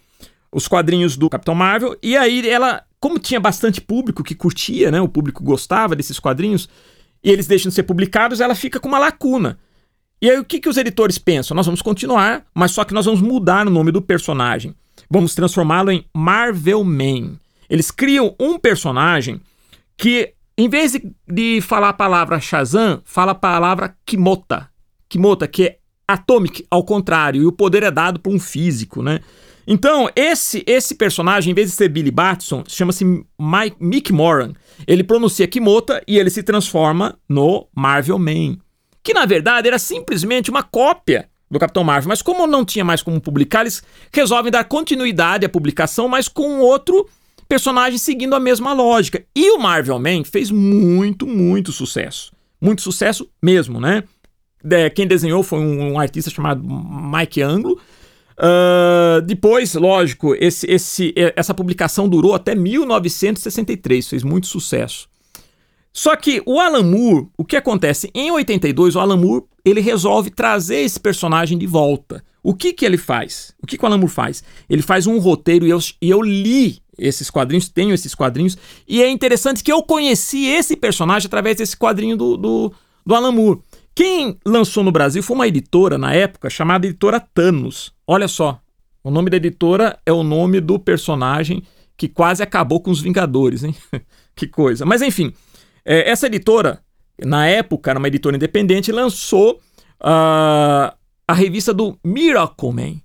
os 0.53 0.69
quadrinhos 0.69 1.17
do 1.17 1.29
Capitão 1.29 1.53
Marvel 1.53 1.97
e 2.01 2.15
aí 2.15 2.47
ela, 2.49 2.83
como 2.97 3.19
tinha 3.19 3.41
bastante 3.41 3.81
público 3.81 4.23
que 4.23 4.33
curtia, 4.33 4.89
né? 4.89 5.01
o 5.01 5.09
público 5.09 5.43
gostava 5.43 5.93
desses 5.93 6.17
quadrinhos, 6.17 6.69
e 7.21 7.29
eles 7.29 7.47
deixam 7.47 7.69
de 7.69 7.75
ser 7.75 7.83
publicados, 7.83 8.39
ela 8.39 8.55
fica 8.55 8.79
com 8.79 8.87
uma 8.87 8.99
lacuna. 8.99 9.57
E 10.21 10.29
aí 10.29 10.39
o 10.39 10.45
que, 10.45 10.59
que 10.59 10.69
os 10.69 10.77
editores 10.77 11.17
pensam? 11.17 11.55
Nós 11.55 11.65
vamos 11.65 11.81
continuar, 11.81 12.45
mas 12.53 12.71
só 12.71 12.85
que 12.85 12.93
nós 12.93 13.05
vamos 13.05 13.19
mudar 13.19 13.67
o 13.67 13.69
nome 13.69 13.91
do 13.91 14.01
personagem. 14.01 14.73
Vamos 15.09 15.35
transformá-lo 15.35 15.91
em 15.91 16.05
Marvel 16.13 16.83
Man. 16.83 17.37
Eles 17.69 17.91
criam 17.91 18.35
um 18.39 18.57
personagem 18.57 19.41
que, 19.97 20.33
em 20.57 20.69
vez 20.69 20.95
de, 21.27 21.61
falar 21.61 21.89
a 21.89 21.93
palavra 21.93 22.39
Shazam, 22.39 23.01
fala 23.05 23.31
a 23.31 23.35
palavra 23.35 23.95
Kimota. 24.05 24.69
Kimota, 25.07 25.47
que 25.47 25.63
é 25.63 25.77
Atomic, 26.07 26.65
ao 26.69 26.83
contrário, 26.83 27.41
e 27.41 27.45
o 27.45 27.51
poder 27.51 27.83
é 27.83 27.91
dado 27.91 28.19
por 28.19 28.33
um 28.33 28.39
físico, 28.39 29.01
né? 29.01 29.21
Então, 29.67 30.07
esse 30.15 30.63
esse 30.67 30.93
personagem, 30.93 31.51
em 31.51 31.55
vez 31.55 31.71
de 31.71 31.75
ser 31.75 31.89
Billy 31.89 32.11
Batson, 32.11 32.63
chama-se 32.67 33.03
Mick 33.79 34.13
Moran. 34.13 34.53
Ele 34.85 35.03
pronuncia 35.03 35.47
Kimota 35.47 36.03
e 36.07 36.19
ele 36.19 36.29
se 36.29 36.43
transforma 36.43 37.17
no 37.27 37.67
Marvel 37.75 38.19
Man. 38.19 38.57
Que 39.01 39.13
na 39.13 39.25
verdade 39.25 39.67
era 39.67 39.79
simplesmente 39.79 40.51
uma 40.51 40.61
cópia 40.61 41.27
do 41.49 41.59
Capitão 41.59 41.83
Marvel. 41.83 42.09
Mas 42.09 42.21
como 42.21 42.45
não 42.45 42.63
tinha 42.63 42.85
mais 42.85 43.01
como 43.01 43.19
publicar, 43.19 43.61
eles 43.61 43.83
resolvem 44.13 44.51
dar 44.51 44.65
continuidade 44.65 45.45
à 45.45 45.49
publicação, 45.49 46.07
mas 46.07 46.27
com 46.27 46.59
outro 46.59 47.07
personagem 47.47 47.97
seguindo 47.97 48.35
a 48.35 48.39
mesma 48.39 48.73
lógica. 48.73 49.23
E 49.35 49.51
o 49.51 49.59
Marvel 49.59 49.99
Man 49.99 50.23
fez 50.23 50.51
muito, 50.51 51.27
muito 51.27 51.71
sucesso. 51.71 52.31
Muito 52.59 52.81
sucesso 52.81 53.29
mesmo, 53.41 53.79
né? 53.79 54.03
É, 54.69 54.89
quem 54.89 55.05
desenhou 55.05 55.43
foi 55.43 55.59
um, 55.59 55.93
um, 55.93 55.99
artista 55.99 56.31
chamado 56.31 56.63
Mike 56.63 57.41
Anglo. 57.41 57.79
Uh, 58.37 59.21
depois, 59.21 59.75
lógico, 59.75 60.35
esse, 60.35 60.69
esse, 60.69 61.13
essa 61.35 61.53
publicação 61.53 62.09
durou 62.09 62.33
até 62.33 62.55
1963, 62.55 64.09
fez 64.09 64.23
muito 64.23 64.47
sucesso. 64.47 65.07
Só 65.93 66.15
que 66.15 66.41
o 66.45 66.59
Alan 66.59 66.83
Moore, 66.83 67.27
o 67.37 67.45
que 67.45 67.55
acontece? 67.55 68.11
Em 68.13 68.29
82, 68.29 68.95
o 68.95 68.99
Alan 68.99 69.15
Moore 69.15 69.45
ele 69.63 69.79
resolve 69.79 70.29
trazer 70.29 70.81
esse 70.81 70.99
personagem 70.99 71.57
de 71.57 71.65
volta. 71.65 72.21
O 72.43 72.53
que, 72.53 72.73
que 72.73 72.85
ele 72.85 72.97
faz? 72.97 73.55
O 73.63 73.65
que, 73.65 73.77
que 73.77 73.83
o 73.83 73.87
Alan 73.87 73.97
Moore 73.97 74.11
faz? 74.11 74.43
Ele 74.69 74.81
faz 74.81 75.07
um 75.07 75.17
roteiro 75.19 75.65
e 75.65 75.69
eu, 75.69 75.79
e 76.01 76.09
eu 76.09 76.21
li 76.21 76.79
esses 76.97 77.29
quadrinhos, 77.29 77.69
tenho 77.69 77.93
esses 77.93 78.15
quadrinhos, 78.15 78.57
e 78.87 79.01
é 79.01 79.09
interessante 79.09 79.63
que 79.63 79.71
eu 79.71 79.81
conheci 79.83 80.45
esse 80.45 80.75
personagem 80.75 81.27
através 81.27 81.57
desse 81.57 81.75
quadrinho 81.75 82.15
do, 82.17 82.37
do, 82.37 82.73
do 83.05 83.15
Alan 83.15 83.31
Moore. 83.31 83.61
Quem 83.93 84.37
lançou 84.45 84.83
no 84.83 84.91
Brasil 84.91 85.23
foi 85.23 85.35
uma 85.35 85.47
editora 85.47 85.97
na 85.97 86.13
época 86.13 86.49
chamada 86.49 86.85
Editora 86.85 87.19
Thanos. 87.19 87.93
Olha 88.05 88.27
só, 88.27 88.59
o 89.03 89.09
nome 89.09 89.29
da 89.29 89.37
editora 89.37 89.97
é 90.05 90.11
o 90.11 90.23
nome 90.23 90.59
do 90.59 90.77
personagem 90.77 91.63
que 91.95 92.09
quase 92.09 92.43
acabou 92.43 92.81
com 92.81 92.91
os 92.91 92.99
Vingadores, 92.99 93.63
hein? 93.63 93.75
que 94.35 94.47
coisa. 94.47 94.85
Mas 94.85 95.01
enfim, 95.01 95.31
é, 95.85 96.09
essa 96.09 96.27
editora, 96.27 96.81
na 97.23 97.47
época, 97.47 97.91
era 97.91 97.99
uma 97.99 98.07
editora 98.07 98.35
independente, 98.35 98.91
lançou 98.91 99.61
uh, 100.01 100.93
a 101.27 101.33
revista 101.33 101.73
do 101.73 101.97
Miracle 102.03 102.73
Man. 102.73 103.01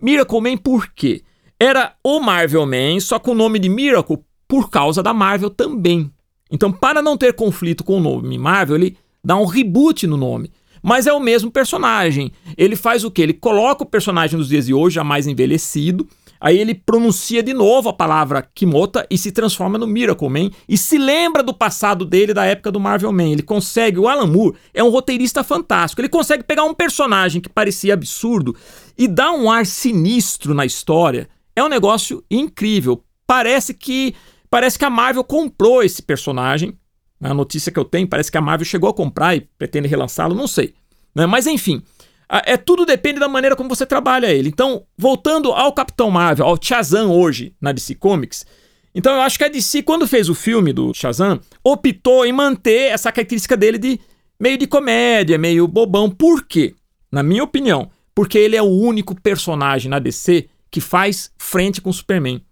Miracle 0.00 0.40
Man 0.40 0.56
por 0.56 0.88
quê? 0.92 1.22
Era 1.60 1.94
o 2.04 2.20
Marvel 2.20 2.64
Man, 2.66 3.00
só 3.00 3.18
com 3.18 3.32
o 3.32 3.34
nome 3.34 3.58
de 3.58 3.68
Miracle 3.68 4.18
por 4.46 4.70
causa 4.70 5.02
da 5.02 5.12
Marvel 5.12 5.50
também. 5.50 6.10
Então, 6.50 6.72
para 6.72 7.02
não 7.02 7.16
ter 7.16 7.34
conflito 7.34 7.84
com 7.84 7.98
o 7.98 8.00
nome 8.00 8.38
Marvel, 8.38 8.76
ele 8.76 8.96
dá 9.22 9.36
um 9.36 9.44
reboot 9.44 10.06
no 10.06 10.16
nome. 10.16 10.50
Mas 10.82 11.06
é 11.06 11.12
o 11.12 11.20
mesmo 11.20 11.50
personagem. 11.50 12.32
Ele 12.56 12.76
faz 12.76 13.04
o 13.04 13.10
que? 13.10 13.20
Ele 13.20 13.32
coloca 13.32 13.82
o 13.82 13.86
personagem 13.86 14.38
dos 14.38 14.48
dias 14.48 14.66
de 14.66 14.72
hoje, 14.72 14.94
já 14.94 15.04
mais 15.04 15.26
envelhecido, 15.26 16.08
Aí 16.40 16.58
ele 16.58 16.74
pronuncia 16.74 17.42
de 17.42 17.52
novo 17.52 17.88
a 17.88 17.92
palavra 17.92 18.48
Kimota 18.54 19.06
e 19.10 19.18
se 19.18 19.32
transforma 19.32 19.76
no 19.76 19.86
Miracle 19.86 20.28
Man 20.28 20.50
e 20.68 20.78
se 20.78 20.96
lembra 20.96 21.42
do 21.42 21.52
passado 21.52 22.04
dele 22.04 22.32
da 22.32 22.44
época 22.44 22.70
do 22.70 22.78
Marvel 22.78 23.12
Man. 23.12 23.30
Ele 23.30 23.42
consegue, 23.42 23.98
o 23.98 24.06
Alan 24.06 24.26
Moore 24.26 24.56
é 24.72 24.82
um 24.82 24.88
roteirista 24.90 25.42
fantástico. 25.42 26.00
Ele 26.00 26.08
consegue 26.08 26.44
pegar 26.44 26.64
um 26.64 26.74
personagem 26.74 27.40
que 27.40 27.48
parecia 27.48 27.94
absurdo 27.94 28.54
e 28.96 29.08
dar 29.08 29.32
um 29.32 29.50
ar 29.50 29.66
sinistro 29.66 30.54
na 30.54 30.64
história. 30.64 31.28
É 31.58 31.64
um 31.64 31.68
negócio 31.68 32.24
incrível. 32.30 33.02
Parece 33.26 33.74
que 33.74 34.14
parece 34.48 34.78
que 34.78 34.84
a 34.84 34.90
Marvel 34.90 35.24
comprou 35.24 35.82
esse 35.82 36.00
personagem. 36.00 36.78
A 37.20 37.34
notícia 37.34 37.72
que 37.72 37.78
eu 37.78 37.84
tenho 37.84 38.06
parece 38.06 38.30
que 38.30 38.38
a 38.38 38.40
Marvel 38.40 38.64
chegou 38.64 38.88
a 38.88 38.94
comprar 38.94 39.34
e 39.34 39.40
pretende 39.58 39.88
relançá-lo, 39.88 40.36
não 40.36 40.46
sei. 40.46 40.72
Né? 41.12 41.26
Mas 41.26 41.48
enfim, 41.48 41.82
é 42.28 42.56
tudo 42.56 42.86
depende 42.86 43.18
da 43.18 43.28
maneira 43.28 43.56
como 43.56 43.68
você 43.68 43.84
trabalha 43.84 44.32
ele. 44.32 44.48
Então, 44.48 44.84
voltando 44.96 45.50
ao 45.50 45.72
Capitão 45.72 46.12
Marvel, 46.12 46.46
ao 46.46 46.56
Shazam 46.62 47.10
hoje 47.10 47.54
na 47.60 47.72
DC 47.72 47.96
Comics, 47.96 48.46
então 48.94 49.14
eu 49.14 49.20
acho 49.20 49.36
que 49.36 49.44
a 49.44 49.48
DC, 49.48 49.82
quando 49.82 50.06
fez 50.06 50.28
o 50.28 50.34
filme 50.34 50.72
do 50.72 50.94
Shazam, 50.94 51.40
optou 51.64 52.24
em 52.24 52.32
manter 52.32 52.92
essa 52.92 53.10
característica 53.10 53.56
dele 53.56 53.78
de 53.78 53.98
meio 54.38 54.56
de 54.56 54.66
comédia, 54.68 55.36
meio 55.36 55.66
bobão. 55.66 56.08
Por 56.08 56.46
quê? 56.46 56.74
Na 57.10 57.22
minha 57.22 57.42
opinião, 57.42 57.90
porque 58.14 58.38
ele 58.38 58.54
é 58.54 58.62
o 58.62 58.66
único 58.66 59.20
personagem 59.20 59.90
na 59.90 59.98
DC 59.98 60.48
que 60.70 60.80
faz 60.80 61.30
frente 61.38 61.80
com 61.80 61.90
o 61.90 61.94
Superman. 61.94 62.42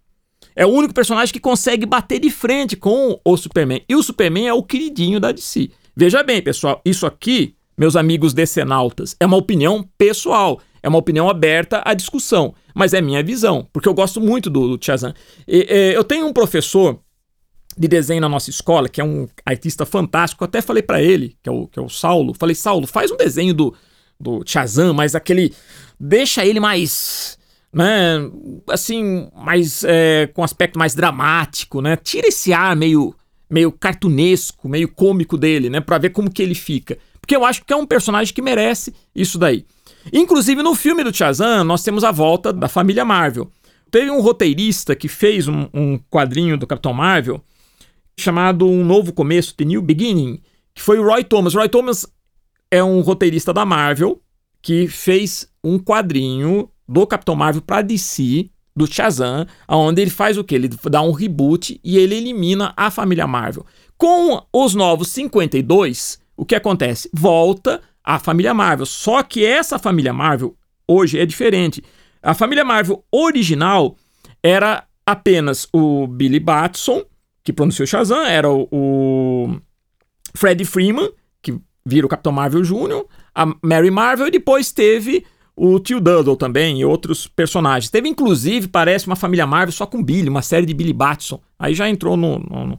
É 0.55 0.65
o 0.65 0.71
único 0.71 0.95
personagem 0.95 1.33
que 1.33 1.41
consegue 1.41 1.85
bater 1.85 2.19
de 2.19 2.31
frente 2.31 2.77
com 2.77 3.21
o 3.25 3.37
Superman. 3.37 3.83
E 3.89 3.95
o 3.95 4.03
Superman 4.03 4.49
é 4.49 4.55
o 4.55 4.63
queridinho 4.63 5.21
da 5.21 5.33
DC. 5.33 5.71
Veja 5.95 6.23
bem, 6.23 6.43
pessoal, 6.43 6.81
isso 6.85 7.07
aqui 7.07 7.57
meus 7.77 7.95
amigos 7.95 8.33
decenautas. 8.33 9.15
É 9.21 9.27
uma 9.27 9.37
opinião 9.37 9.87
pessoal, 9.99 10.61
é 10.83 10.89
uma 10.89 10.99
opinião 10.99 11.29
aberta 11.29 11.83
à 11.85 11.93
discussão, 11.93 12.55
mas 12.75 12.95
é 12.95 13.01
minha 13.01 13.23
visão, 13.23 13.69
porque 13.73 13.89
eu 13.89 13.95
gosto 13.95 14.21
muito 14.21 14.49
do, 14.49 14.77
do. 14.77 14.81
E, 15.47 15.67
e, 15.69 15.93
eu 15.95 16.03
tenho 16.03 16.27
um 16.27 16.33
professor 16.33 16.99
de 17.77 17.87
desenho 17.87 18.23
na 18.23 18.29
nossa 18.29 18.49
escola, 18.49 18.89
que 18.89 19.01
é 19.01 19.05
um 19.05 19.29
artista 19.45 19.85
fantástico, 19.85 20.43
eu 20.43 20.47
até 20.47 20.63
falei 20.63 20.83
para 20.83 21.03
ele, 21.03 21.37
que 21.43 21.49
é, 21.49 21.53
o, 21.53 21.67
que 21.67 21.79
é 21.79 21.83
o 21.83 21.91
Saulo, 21.91 22.33
falei, 22.33 22.55
Saulo, 22.55 22.87
faz 22.87 23.11
um 23.11 23.17
desenho 23.17 23.53
do, 23.53 23.75
do 24.19 24.43
Chazan, 24.47 24.95
mas 24.95 25.15
aquele... 25.15 25.53
deixa 26.01 26.45
ele 26.45 26.59
mais... 26.59 27.36
Né, 27.77 28.31
assim, 28.71 29.29
mais 29.37 29.85
é, 29.85 30.31
com 30.33 30.43
aspecto 30.43 30.79
mais 30.79 30.95
dramático, 30.95 31.83
né? 31.83 31.95
Tira 31.95 32.27
esse 32.27 32.51
ar 32.51 32.75
meio 32.75 33.15
meio 33.51 33.71
cartunesco, 33.71 34.69
meio 34.69 34.89
cômico 34.89 35.37
dele, 35.37 35.71
né, 35.71 35.81
para 35.81 35.99
ver 35.99 36.11
como 36.11 36.31
que 36.31 36.43
ele 36.43 36.55
fica. 36.55 36.99
Porque 37.21 37.37
eu 37.37 37.45
acho 37.45 37.65
que 37.65 37.73
é 37.73 37.77
um 37.77 37.87
personagem 37.87 38.35
que 38.35 38.43
merece 38.43 38.95
isso 39.15 39.39
daí. 39.39 39.65
Inclusive, 40.13 40.63
no 40.63 40.75
filme 40.75 41.03
do 41.05 41.15
Shazam, 41.15 41.65
nós 41.65 41.83
temos 41.83 42.05
a 42.05 42.13
volta 42.13 42.53
da 42.53 42.69
família 42.69 43.05
Marvel. 43.05 43.51
Teve 43.91 44.11
um 44.11 44.21
roteirista 44.21 44.95
que 44.95 45.09
fez 45.09 45.49
um, 45.49 45.69
um 45.73 45.99
quadrinho 46.11 46.57
do 46.57 46.67
Capitão 46.67 46.93
Marvel 46.93 47.43
chamado 48.19 48.67
Um 48.67 48.85
Novo 48.85 49.13
Começo, 49.13 49.55
The 49.55 49.65
New 49.65 49.83
Beginning, 49.83 50.41
que 50.75 50.83
foi 50.83 50.99
o 50.99 51.05
Roy 51.05 51.25
Thomas. 51.25 51.55
Roy 51.55 51.69
Thomas 51.69 52.07
é 52.71 52.83
um 52.83 53.01
roteirista 53.01 53.53
da 53.53 53.65
Marvel 53.65 54.21
que 54.63 54.89
fez 54.89 55.49
um 55.63 55.79
quadrinho 55.79 56.69
do 56.89 57.07
Capitão 57.07 57.35
Marvel 57.35 57.63
para 57.63 57.83
DC, 57.83 58.51
do 58.75 58.87
Shazam, 58.87 59.47
onde 59.69 60.03
ele 60.03 60.11
faz 60.11 60.37
o 60.37 60.45
que? 60.45 60.55
Ele 60.55 60.69
dá 60.91 61.01
um 61.01 61.13
reboot 61.13 61.81
e 61.83 61.99
ele 61.99 62.15
elimina 62.15 62.75
a 62.77 62.91
família 62.91 63.27
Marvel. 63.27 63.65
Com 63.97 64.45
os 64.53 64.75
novos 64.75 65.09
52, 65.09 66.19
o 66.37 66.45
que 66.45 66.55
acontece? 66.55 67.09
Volta 67.13 67.81
a 68.05 68.19
família 68.19 68.53
Marvel. 68.53 68.85
Só 68.85 69.23
que 69.23 69.45
essa 69.45 69.79
família 69.79 70.13
Marvel 70.13 70.55
hoje 70.87 71.19
é 71.19 71.25
diferente. 71.25 71.83
A 72.23 72.35
família 72.35 72.65
Marvel 72.65 73.03
original 73.11 73.97
era 74.43 74.85
apenas 75.07 75.67
o 75.73 76.07
Billy 76.07 76.41
Batson, 76.41 77.03
que 77.43 77.53
pronunciou 77.53 77.87
Shazam, 77.87 78.25
era 78.25 78.51
o, 78.51 78.69
o 78.71 79.61
Fred 80.35 80.65
Freeman, 80.65 81.11
que 81.41 81.59
vira 81.85 82.07
o 82.07 82.09
Capitão 82.09 82.33
Marvel 82.33 82.63
Jr., 82.63 83.05
a 83.35 83.47
Mary 83.63 83.91
Marvel, 83.91 84.27
e 84.27 84.31
depois 84.31 84.73
teve 84.73 85.25
o 85.57 85.81
tio 85.81 85.99
Duddle 85.99 86.37
também 86.37 86.81
e 86.81 86.85
outros 86.85 87.27
personagens. 87.27 87.91
Teve, 87.91 88.09
inclusive, 88.09 88.69
parece 88.69 89.07
uma 89.07 89.17
família 89.17 89.47
Marvel 89.47 89.73
só 89.73 89.87
com 89.87 90.03
Billy, 90.03 90.29
uma 90.29 90.43
série 90.43 90.67
de 90.67 90.75
Billy 90.75 90.93
Batson. 90.93 91.41
Aí 91.59 91.75
já 91.75 91.89
entrou 91.89 92.15
no, 92.15 92.39
no, 92.39 92.79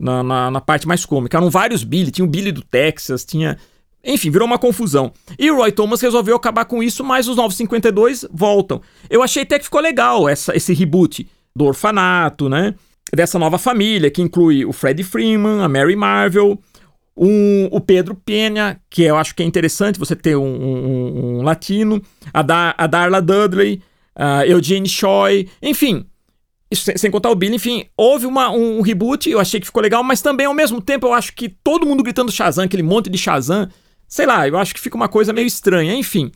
na, 0.00 0.22
na, 0.22 0.50
na, 0.50 0.60
parte 0.60 0.88
mais 0.88 1.04
cômica. 1.04 1.36
Eram 1.36 1.50
vários 1.50 1.84
Billy, 1.84 2.10
tinha 2.10 2.24
o 2.24 2.28
Billy 2.28 2.50
do 2.50 2.62
Texas, 2.62 3.22
tinha. 3.22 3.58
Enfim, 4.02 4.30
virou 4.30 4.46
uma 4.46 4.58
confusão. 4.58 5.12
E 5.38 5.50
o 5.50 5.56
Roy 5.56 5.72
Thomas 5.72 6.00
resolveu 6.00 6.36
acabar 6.36 6.64
com 6.64 6.82
isso, 6.82 7.04
mas 7.04 7.28
os 7.28 7.36
Novos 7.36 7.56
52 7.56 8.24
voltam. 8.32 8.80
Eu 9.10 9.22
achei 9.22 9.42
até 9.42 9.58
que 9.58 9.64
ficou 9.64 9.80
legal 9.80 10.28
essa, 10.28 10.56
esse 10.56 10.72
reboot 10.72 11.28
do 11.54 11.64
orfanato, 11.64 12.48
né? 12.48 12.74
Dessa 13.14 13.38
nova 13.38 13.58
família, 13.58 14.10
que 14.10 14.22
inclui 14.22 14.64
o 14.64 14.72
Freddie 14.72 15.04
Freeman, 15.04 15.60
a 15.60 15.68
Mary 15.68 15.96
Marvel, 15.96 16.58
um, 17.16 17.68
o 17.70 17.80
Pedro 17.80 18.14
Penha, 18.14 18.78
que 18.90 19.02
eu 19.02 19.16
acho 19.16 19.34
que 19.34 19.42
é 19.42 19.46
interessante 19.46 19.98
você 19.98 20.14
ter 20.14 20.36
um, 20.36 20.44
um, 20.44 21.38
um 21.38 21.42
latino, 21.42 22.02
a, 22.32 22.42
da, 22.42 22.74
a 22.76 22.86
Darla 22.86 23.22
Dudley, 23.22 23.82
a 24.14 24.46
Eugene 24.46 24.88
Choi, 24.88 25.48
enfim. 25.62 26.04
Isso 26.70 26.84
sem, 26.84 26.96
sem, 26.96 27.10
contar 27.10 27.30
o 27.30 27.34
Billy, 27.34 27.54
enfim, 27.54 27.84
houve 27.96 28.26
uma, 28.26 28.50
um 28.50 28.80
reboot, 28.80 29.30
eu 29.30 29.38
achei 29.38 29.60
que 29.60 29.66
ficou 29.66 29.80
legal, 29.80 30.02
mas 30.02 30.20
também 30.20 30.46
ao 30.46 30.54
mesmo 30.54 30.82
tempo 30.82 31.06
eu 31.06 31.14
acho 31.14 31.32
que 31.32 31.48
todo 31.48 31.86
mundo 31.86 32.02
gritando 32.02 32.32
Shazam, 32.32 32.64
aquele 32.64 32.82
monte 32.82 33.08
de 33.08 33.16
Shazam, 33.16 33.68
sei 34.08 34.26
lá, 34.26 34.46
eu 34.48 34.58
acho 34.58 34.74
que 34.74 34.80
fica 34.80 34.96
uma 34.96 35.08
coisa 35.08 35.32
meio 35.32 35.46
estranha, 35.46 35.94
enfim. 35.94 36.32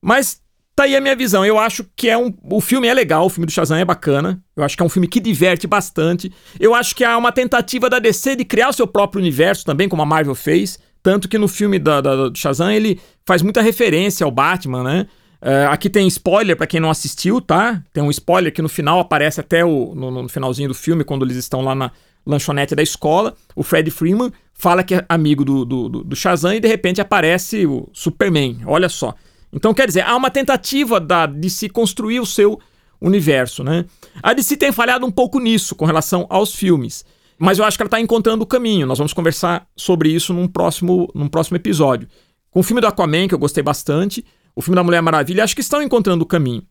Mas 0.00 0.40
tá 0.74 0.84
aí 0.84 0.96
a 0.96 1.00
minha 1.00 1.16
visão. 1.16 1.44
Eu 1.44 1.58
acho 1.58 1.84
que 1.96 2.08
é 2.08 2.16
um. 2.18 2.32
O 2.50 2.60
filme 2.60 2.88
é 2.88 2.94
legal, 2.94 3.26
o 3.26 3.28
filme 3.28 3.46
do 3.46 3.52
Shazam 3.52 3.78
é 3.78 3.84
bacana. 3.84 4.42
Eu 4.56 4.64
acho 4.64 4.76
que 4.76 4.82
é 4.82 4.86
um 4.86 4.88
filme 4.88 5.08
que 5.08 5.20
diverte 5.20 5.66
bastante. 5.66 6.32
Eu 6.58 6.74
acho 6.74 6.94
que 6.94 7.04
há 7.04 7.16
uma 7.16 7.32
tentativa 7.32 7.88
da 7.88 7.98
DC 7.98 8.36
de 8.36 8.44
criar 8.44 8.68
o 8.68 8.72
seu 8.72 8.86
próprio 8.86 9.20
universo 9.20 9.64
também, 9.64 9.88
como 9.88 10.02
a 10.02 10.06
Marvel 10.06 10.34
fez. 10.34 10.78
Tanto 11.02 11.28
que 11.28 11.36
no 11.36 11.48
filme 11.48 11.78
da, 11.78 12.00
da, 12.00 12.28
do 12.28 12.38
Shazam 12.38 12.70
ele 12.70 12.98
faz 13.26 13.42
muita 13.42 13.60
referência 13.60 14.24
ao 14.24 14.30
Batman, 14.30 14.82
né? 14.82 15.06
Uh, 15.42 15.68
aqui 15.70 15.90
tem 15.90 16.06
spoiler 16.08 16.56
para 16.56 16.66
quem 16.66 16.80
não 16.80 16.88
assistiu, 16.88 17.38
tá? 17.38 17.82
Tem 17.92 18.02
um 18.02 18.10
spoiler 18.10 18.50
que 18.50 18.62
no 18.62 18.68
final 18.68 18.98
aparece 18.98 19.38
até 19.38 19.62
o, 19.62 19.94
no, 19.94 20.10
no, 20.10 20.28
finalzinho 20.30 20.68
do 20.68 20.74
filme, 20.74 21.04
quando 21.04 21.22
eles 21.22 21.36
estão 21.36 21.60
lá 21.60 21.74
na 21.74 21.90
lanchonete 22.24 22.74
da 22.74 22.82
escola. 22.82 23.34
O 23.54 23.62
Fred 23.62 23.90
Freeman 23.90 24.32
fala 24.54 24.82
que 24.82 24.94
é 24.94 25.04
amigo 25.06 25.44
do, 25.44 25.66
do, 25.66 25.88
do 25.90 26.16
Shazam 26.16 26.54
e 26.54 26.60
de 26.60 26.68
repente 26.68 27.02
aparece 27.02 27.66
o 27.66 27.90
Superman. 27.92 28.60
Olha 28.64 28.88
só. 28.88 29.14
Então, 29.54 29.72
quer 29.72 29.86
dizer, 29.86 30.02
há 30.02 30.16
uma 30.16 30.30
tentativa 30.30 30.98
da, 31.00 31.26
de 31.26 31.48
se 31.48 31.68
construir 31.68 32.18
o 32.18 32.26
seu 32.26 32.60
universo, 33.00 33.62
né? 33.62 33.84
A 34.22 34.32
DC 34.32 34.56
tem 34.56 34.72
falhado 34.72 35.06
um 35.06 35.10
pouco 35.10 35.38
nisso 35.38 35.74
com 35.74 35.84
relação 35.84 36.26
aos 36.28 36.54
filmes. 36.54 37.04
Mas 37.38 37.58
eu 37.58 37.64
acho 37.64 37.76
que 37.76 37.82
ela 37.82 37.88
está 37.88 38.00
encontrando 38.00 38.42
o 38.42 38.46
caminho. 38.46 38.86
Nós 38.86 38.98
vamos 38.98 39.12
conversar 39.12 39.66
sobre 39.76 40.10
isso 40.10 40.32
num 40.32 40.48
próximo, 40.48 41.10
num 41.14 41.28
próximo 41.28 41.56
episódio. 41.56 42.08
Com 42.50 42.60
o 42.60 42.62
filme 42.62 42.80
do 42.80 42.86
Aquaman, 42.86 43.28
que 43.28 43.34
eu 43.34 43.38
gostei 43.38 43.62
bastante, 43.62 44.24
o 44.54 44.62
filme 44.62 44.76
da 44.76 44.84
Mulher 44.84 45.02
Maravilha, 45.02 45.44
acho 45.44 45.54
que 45.54 45.60
estão 45.60 45.82
encontrando 45.82 46.24
o 46.24 46.26
caminho. 46.26 46.62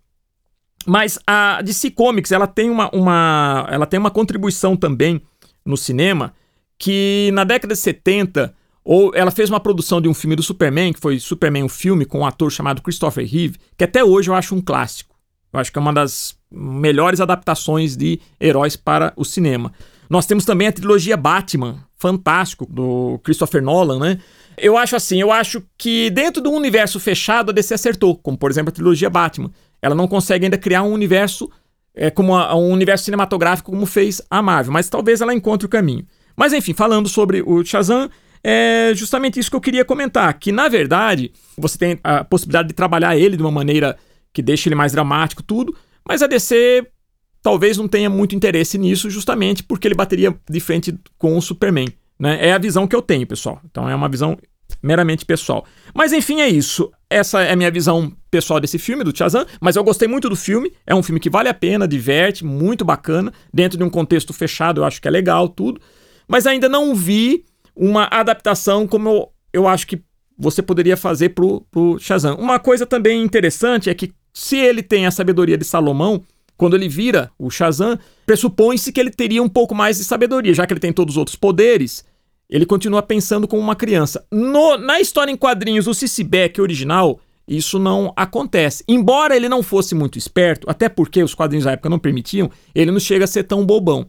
Mas 0.86 1.20
a 1.26 1.62
DC 1.62 1.92
Comics, 1.92 2.32
ela 2.32 2.48
tem 2.48 2.70
uma, 2.70 2.90
uma, 2.94 3.68
ela 3.70 3.86
tem 3.86 4.00
uma 4.00 4.12
contribuição 4.12 4.76
também 4.76 5.22
no 5.66 5.78
cinema 5.78 6.34
que 6.78 7.30
na 7.34 7.44
década 7.44 7.74
de 7.74 7.80
70, 7.80 8.54
ou 8.84 9.12
ela 9.16 9.32
fez 9.32 9.50
uma 9.50 9.60
produção 9.60 10.02
de 10.02 10.08
um 10.08 10.14
filme 10.14 10.36
do 10.36 10.44
Superman, 10.44 10.94
que 10.94 11.00
foi 11.00 11.20
Superman, 11.20 11.64
um 11.64 11.70
filme 11.70 12.06
com 12.06 12.20
um 12.20 12.26
ator 12.26 12.52
chamado 12.52 12.82
Christopher 12.82 13.26
Reeve, 13.26 13.58
que 13.78 13.84
até 13.84 14.04
hoje 14.04 14.30
eu 14.30 14.36
acho 14.36 14.56
um 14.56 14.62
clássico. 14.62 15.16
Eu 15.52 15.60
acho 15.60 15.72
que 15.72 15.78
é 15.78 15.82
uma 15.82 15.94
das 15.94 16.36
melhores 16.52 17.22
adaptações 17.22 17.96
de 17.96 18.20
heróis 18.40 18.76
para 18.76 19.14
o 19.16 19.24
cinema. 19.24 19.72
Nós 20.10 20.26
temos 20.26 20.46
também 20.46 20.68
a 20.68 20.72
trilogia 20.72 21.16
Batman, 21.16 21.84
fantástico, 21.98 22.66
do 22.66 23.20
Christopher 23.24 23.62
Nolan, 23.62 24.00
né? 24.00 24.20
Eu 24.58 24.78
acho 24.78 24.96
assim, 24.96 25.20
eu 25.20 25.32
acho 25.32 25.64
que 25.78 26.10
dentro 26.10 26.42
do 26.42 26.52
universo 26.52 27.00
fechado 27.00 27.50
a 27.50 27.54
DC 27.54 27.74
acertou, 27.74 28.16
como 28.18 28.38
por 28.38 28.52
exemplo 28.52 28.70
a 28.70 28.74
trilogia 28.74 29.10
Batman. 29.10 29.52
Ela 29.82 29.96
não 29.96 30.08
consegue 30.08 30.46
ainda 30.46 30.58
criar 30.58 30.84
um 30.84 30.92
universo 30.92 31.50
é, 31.96 32.10
como 32.10 32.36
a, 32.36 32.56
um 32.56 32.72
universo 32.72 33.06
cinematográfico 33.06 33.72
como 33.72 33.86
fez 33.86 34.22
a 34.30 34.42
Marvel, 34.42 34.74
mas 34.74 34.90
talvez 34.90 35.22
ela 35.22 35.34
encontre 35.34 35.66
o 35.66 35.70
caminho. 35.70 36.06
Mas 36.36 36.54
enfim, 36.54 36.74
falando 36.74 37.08
sobre 37.08 37.42
o 37.42 37.64
Shazam, 37.64 38.10
é 38.44 38.92
justamente 38.94 39.40
isso 39.40 39.50
que 39.50 39.56
eu 39.56 39.62
queria 39.62 39.86
comentar, 39.86 40.34
que 40.38 40.52
na 40.52 40.68
verdade 40.68 41.32
você 41.58 41.78
tem 41.78 42.00
a 42.04 42.24
possibilidade 42.24 42.68
de 42.68 42.74
trabalhar 42.74 43.18
ele 43.18 43.38
de 43.38 43.44
uma 43.44 43.52
maneira 43.52 43.98
que 44.34 44.42
deixe 44.42 44.68
ele 44.68 44.76
mais 44.76 44.92
dramático, 44.92 45.42
tudo, 45.42 45.76
mas 46.08 46.22
a 46.22 46.28
DC 46.28 46.86
talvez 47.42 47.78
não 47.78 47.88
tenha 47.88 48.10
muito 48.10 48.36
interesse 48.36 48.78
nisso, 48.78 49.10
justamente 49.10 49.64
porque 49.64 49.88
ele 49.88 49.96
bateria 49.96 50.36
de 50.50 50.60
frente 50.60 50.98
com 51.18 51.38
o 51.38 51.42
Superman. 51.42 51.88
Né? 52.20 52.48
É 52.48 52.54
a 52.54 52.58
visão 52.58 52.88
que 52.88 52.96
eu 52.96 53.02
tenho, 53.02 53.28
pessoal. 53.28 53.62
Então 53.66 53.90
é 53.90 53.94
uma 53.94 54.10
visão 54.10 54.38
meramente 54.82 55.26
pessoal. 55.26 55.66
Mas 55.94 56.14
enfim, 56.14 56.42
é 56.42 56.48
isso. 56.48 56.92
Essa 57.10 57.42
é 57.42 57.52
a 57.52 57.56
minha 57.56 57.70
visão 57.70 58.12
pessoal 58.32 58.60
desse 58.60 58.80
filme, 58.80 59.04
do 59.04 59.16
Shazam, 59.16 59.46
mas 59.62 59.76
eu 59.76 59.84
gostei 59.84 60.08
muito 60.08 60.30
do 60.30 60.36
filme. 60.36 60.72
É 60.88 60.96
um 60.96 61.04
filme 61.04 61.20
que 61.20 61.30
vale 61.30 61.50
a 61.50 61.54
pena, 61.54 61.88
diverte, 61.88 62.44
muito 62.44 62.84
bacana. 62.84 63.32
Dentro 63.54 63.78
de 63.78 63.84
um 63.84 63.90
contexto 63.90 64.34
fechado, 64.34 64.82
eu 64.82 64.86
acho 64.86 65.02
que 65.02 65.08
é 65.08 65.12
legal, 65.12 65.48
tudo. 65.48 65.80
Mas 66.28 66.48
ainda 66.48 66.68
não 66.68 66.96
vi 66.96 67.46
uma 67.76 68.08
adaptação 68.12 68.88
como 68.88 69.10
eu, 69.10 69.30
eu 69.52 69.68
acho 69.68 69.88
que 69.88 70.02
você 70.38 70.62
poderia 70.62 70.98
fazer 70.98 71.30
pro, 71.30 71.62
pro 71.72 71.98
Shazam. 72.00 72.36
Uma 72.36 72.60
coisa 72.60 72.86
também 72.86 73.22
interessante 73.24 73.90
é 73.90 73.94
que 73.94 74.12
se 74.34 74.58
ele 74.58 74.82
tem 74.82 75.06
a 75.06 75.12
sabedoria 75.12 75.58
de 75.58 75.66
Salomão, 75.66 76.24
quando 76.58 76.76
ele 76.76 76.88
vira 76.88 77.32
o 77.38 77.50
Shazam, 77.50 77.98
pressupõe-se 78.26 78.92
que 78.92 79.00
ele 79.00 79.12
teria 79.12 79.42
um 79.44 79.50
pouco 79.50 79.76
mais 79.76 79.98
de 79.98 80.04
sabedoria, 80.04 80.54
já 80.54 80.66
que 80.66 80.74
ele 80.74 80.80
tem 80.80 80.94
todos 80.94 81.16
os 81.16 81.18
outros 81.18 81.36
poderes. 81.36 82.04
Ele 82.50 82.66
continua 82.66 83.02
pensando 83.02 83.48
como 83.48 83.62
uma 83.62 83.76
criança. 83.76 84.26
No, 84.32 84.78
na 84.78 85.00
história 85.00 85.32
em 85.32 85.38
quadrinhos 85.38 85.86
do 85.86 85.94
Cici 85.94 86.24
Beck 86.24 86.60
original, 86.62 87.20
isso 87.48 87.80
não 87.80 88.14
acontece. 88.16 88.84
Embora 88.88 89.36
ele 89.36 89.50
não 89.50 89.64
fosse 89.64 89.96
muito 89.96 90.18
esperto, 90.18 90.70
até 90.70 90.88
porque 90.88 91.24
os 91.24 91.34
quadrinhos 91.34 91.66
da 91.66 91.72
época 91.72 91.90
não 91.90 92.00
permitiam, 92.00 92.50
ele 92.74 92.92
não 92.92 93.00
chega 93.00 93.26
a 93.26 93.28
ser 93.28 93.44
tão 93.44 93.66
bobão. 93.66 94.08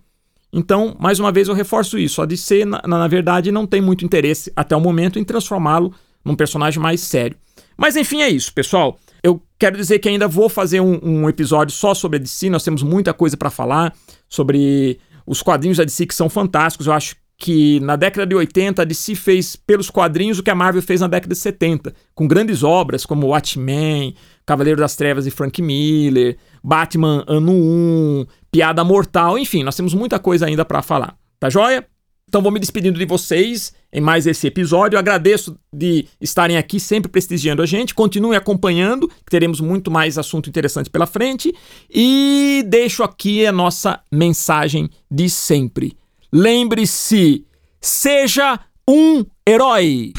Então, 0.57 0.97
mais 1.01 1.19
uma 1.19 1.33
vez, 1.33 1.49
eu 1.49 1.55
reforço 1.55 1.99
isso. 1.99 2.23
A 2.23 2.27
DC, 2.27 2.64
na, 2.64 2.81
na 2.87 3.09
verdade, 3.09 3.51
não 3.51 3.67
tem 3.67 3.81
muito 3.81 4.05
interesse 4.05 4.53
até 4.55 4.77
o 4.77 4.81
momento 4.81 5.19
em 5.19 5.25
transformá-lo 5.25 5.93
num 6.25 6.37
personagem 6.37 6.81
mais 6.81 7.01
sério. 7.01 7.37
Mas 7.77 7.97
enfim, 7.97 8.23
é 8.23 8.29
isso, 8.29 8.55
pessoal. 8.55 8.97
Eu 9.21 9.43
quero 9.59 9.77
dizer 9.77 9.99
que 9.99 10.09
ainda 10.09 10.29
vou 10.29 10.49
fazer 10.49 10.81
um, 10.81 11.01
um 11.03 11.29
episódio 11.29 11.75
só 11.75 11.93
sobre 11.93 12.19
a 12.19 12.21
DC. 12.21 12.49
Nós 12.51 12.62
temos 12.62 12.85
muita 12.85 13.12
coisa 13.12 13.37
para 13.37 13.51
falar 13.51 13.93
sobre 14.29 15.01
os 15.27 15.43
quadrinhos 15.43 15.79
da 15.79 15.85
DC 15.85 16.07
que 16.07 16.14
são 16.14 16.31
fantásticos. 16.31 16.87
Eu 16.87 16.93
acho 16.93 17.17
que 17.37 17.81
na 17.81 17.97
década 17.97 18.27
de 18.27 18.35
80 18.35 18.83
a 18.83 18.85
DC 18.85 19.14
fez 19.14 19.57
pelos 19.57 19.90
quadrinhos 19.90 20.38
o 20.38 20.42
que 20.42 20.51
a 20.51 20.55
Marvel 20.55 20.83
fez 20.83 21.01
na 21.01 21.09
década 21.09 21.35
de 21.35 21.40
70, 21.40 21.94
com 22.14 22.27
grandes 22.27 22.62
obras 22.62 23.05
como 23.05 23.29
Watchmen, 23.29 24.14
Cavaleiro 24.47 24.81
das 24.81 24.97
Trevas 24.97 25.25
de 25.25 25.31
Frank 25.31 25.61
Miller, 25.61 26.37
Batman 26.62 27.25
Ano 27.27 27.53
1, 27.53 28.27
Piada 28.51 28.85
Mortal, 28.85 29.38
enfim, 29.38 29.62
nós 29.62 29.77
temos 29.77 29.94
muita 29.94 30.18
coisa 30.18 30.47
ainda 30.47 30.64
para 30.64 30.83
falar. 30.83 31.16
Tá 31.40 31.51
joia? 31.51 31.87
Então 32.29 32.42
vou 32.42 32.51
me 32.51 32.59
despedindo 32.59 32.99
de 32.99 33.05
vocês 33.05 33.73
em 33.92 34.01
mais 34.01 34.27
esse 34.27 34.47
episódio. 34.47 34.97
Eu 34.97 35.01
agradeço 35.01 35.57
de 35.73 36.07
estarem 36.20 36.57
aqui 36.57 36.81
sempre 36.81 37.11
prestigiando 37.11 37.62
a 37.62 37.66
gente. 37.66 37.94
Continue 37.94 38.35
acompanhando, 38.35 39.07
que 39.09 39.31
teremos 39.31 39.61
muito 39.61 39.90
mais 39.90 40.18
assunto 40.18 40.49
interessante 40.49 40.90
pela 40.90 41.07
frente. 41.07 41.55
E 41.88 42.64
deixo 42.66 43.05
aqui 43.05 43.47
a 43.47 43.53
nossa 43.53 44.01
mensagem 44.11 44.90
de 45.09 45.31
sempre. 45.31 45.97
Lembre-se, 46.37 47.44
seja 47.81 48.59
um 48.88 49.25
herói. 49.47 50.12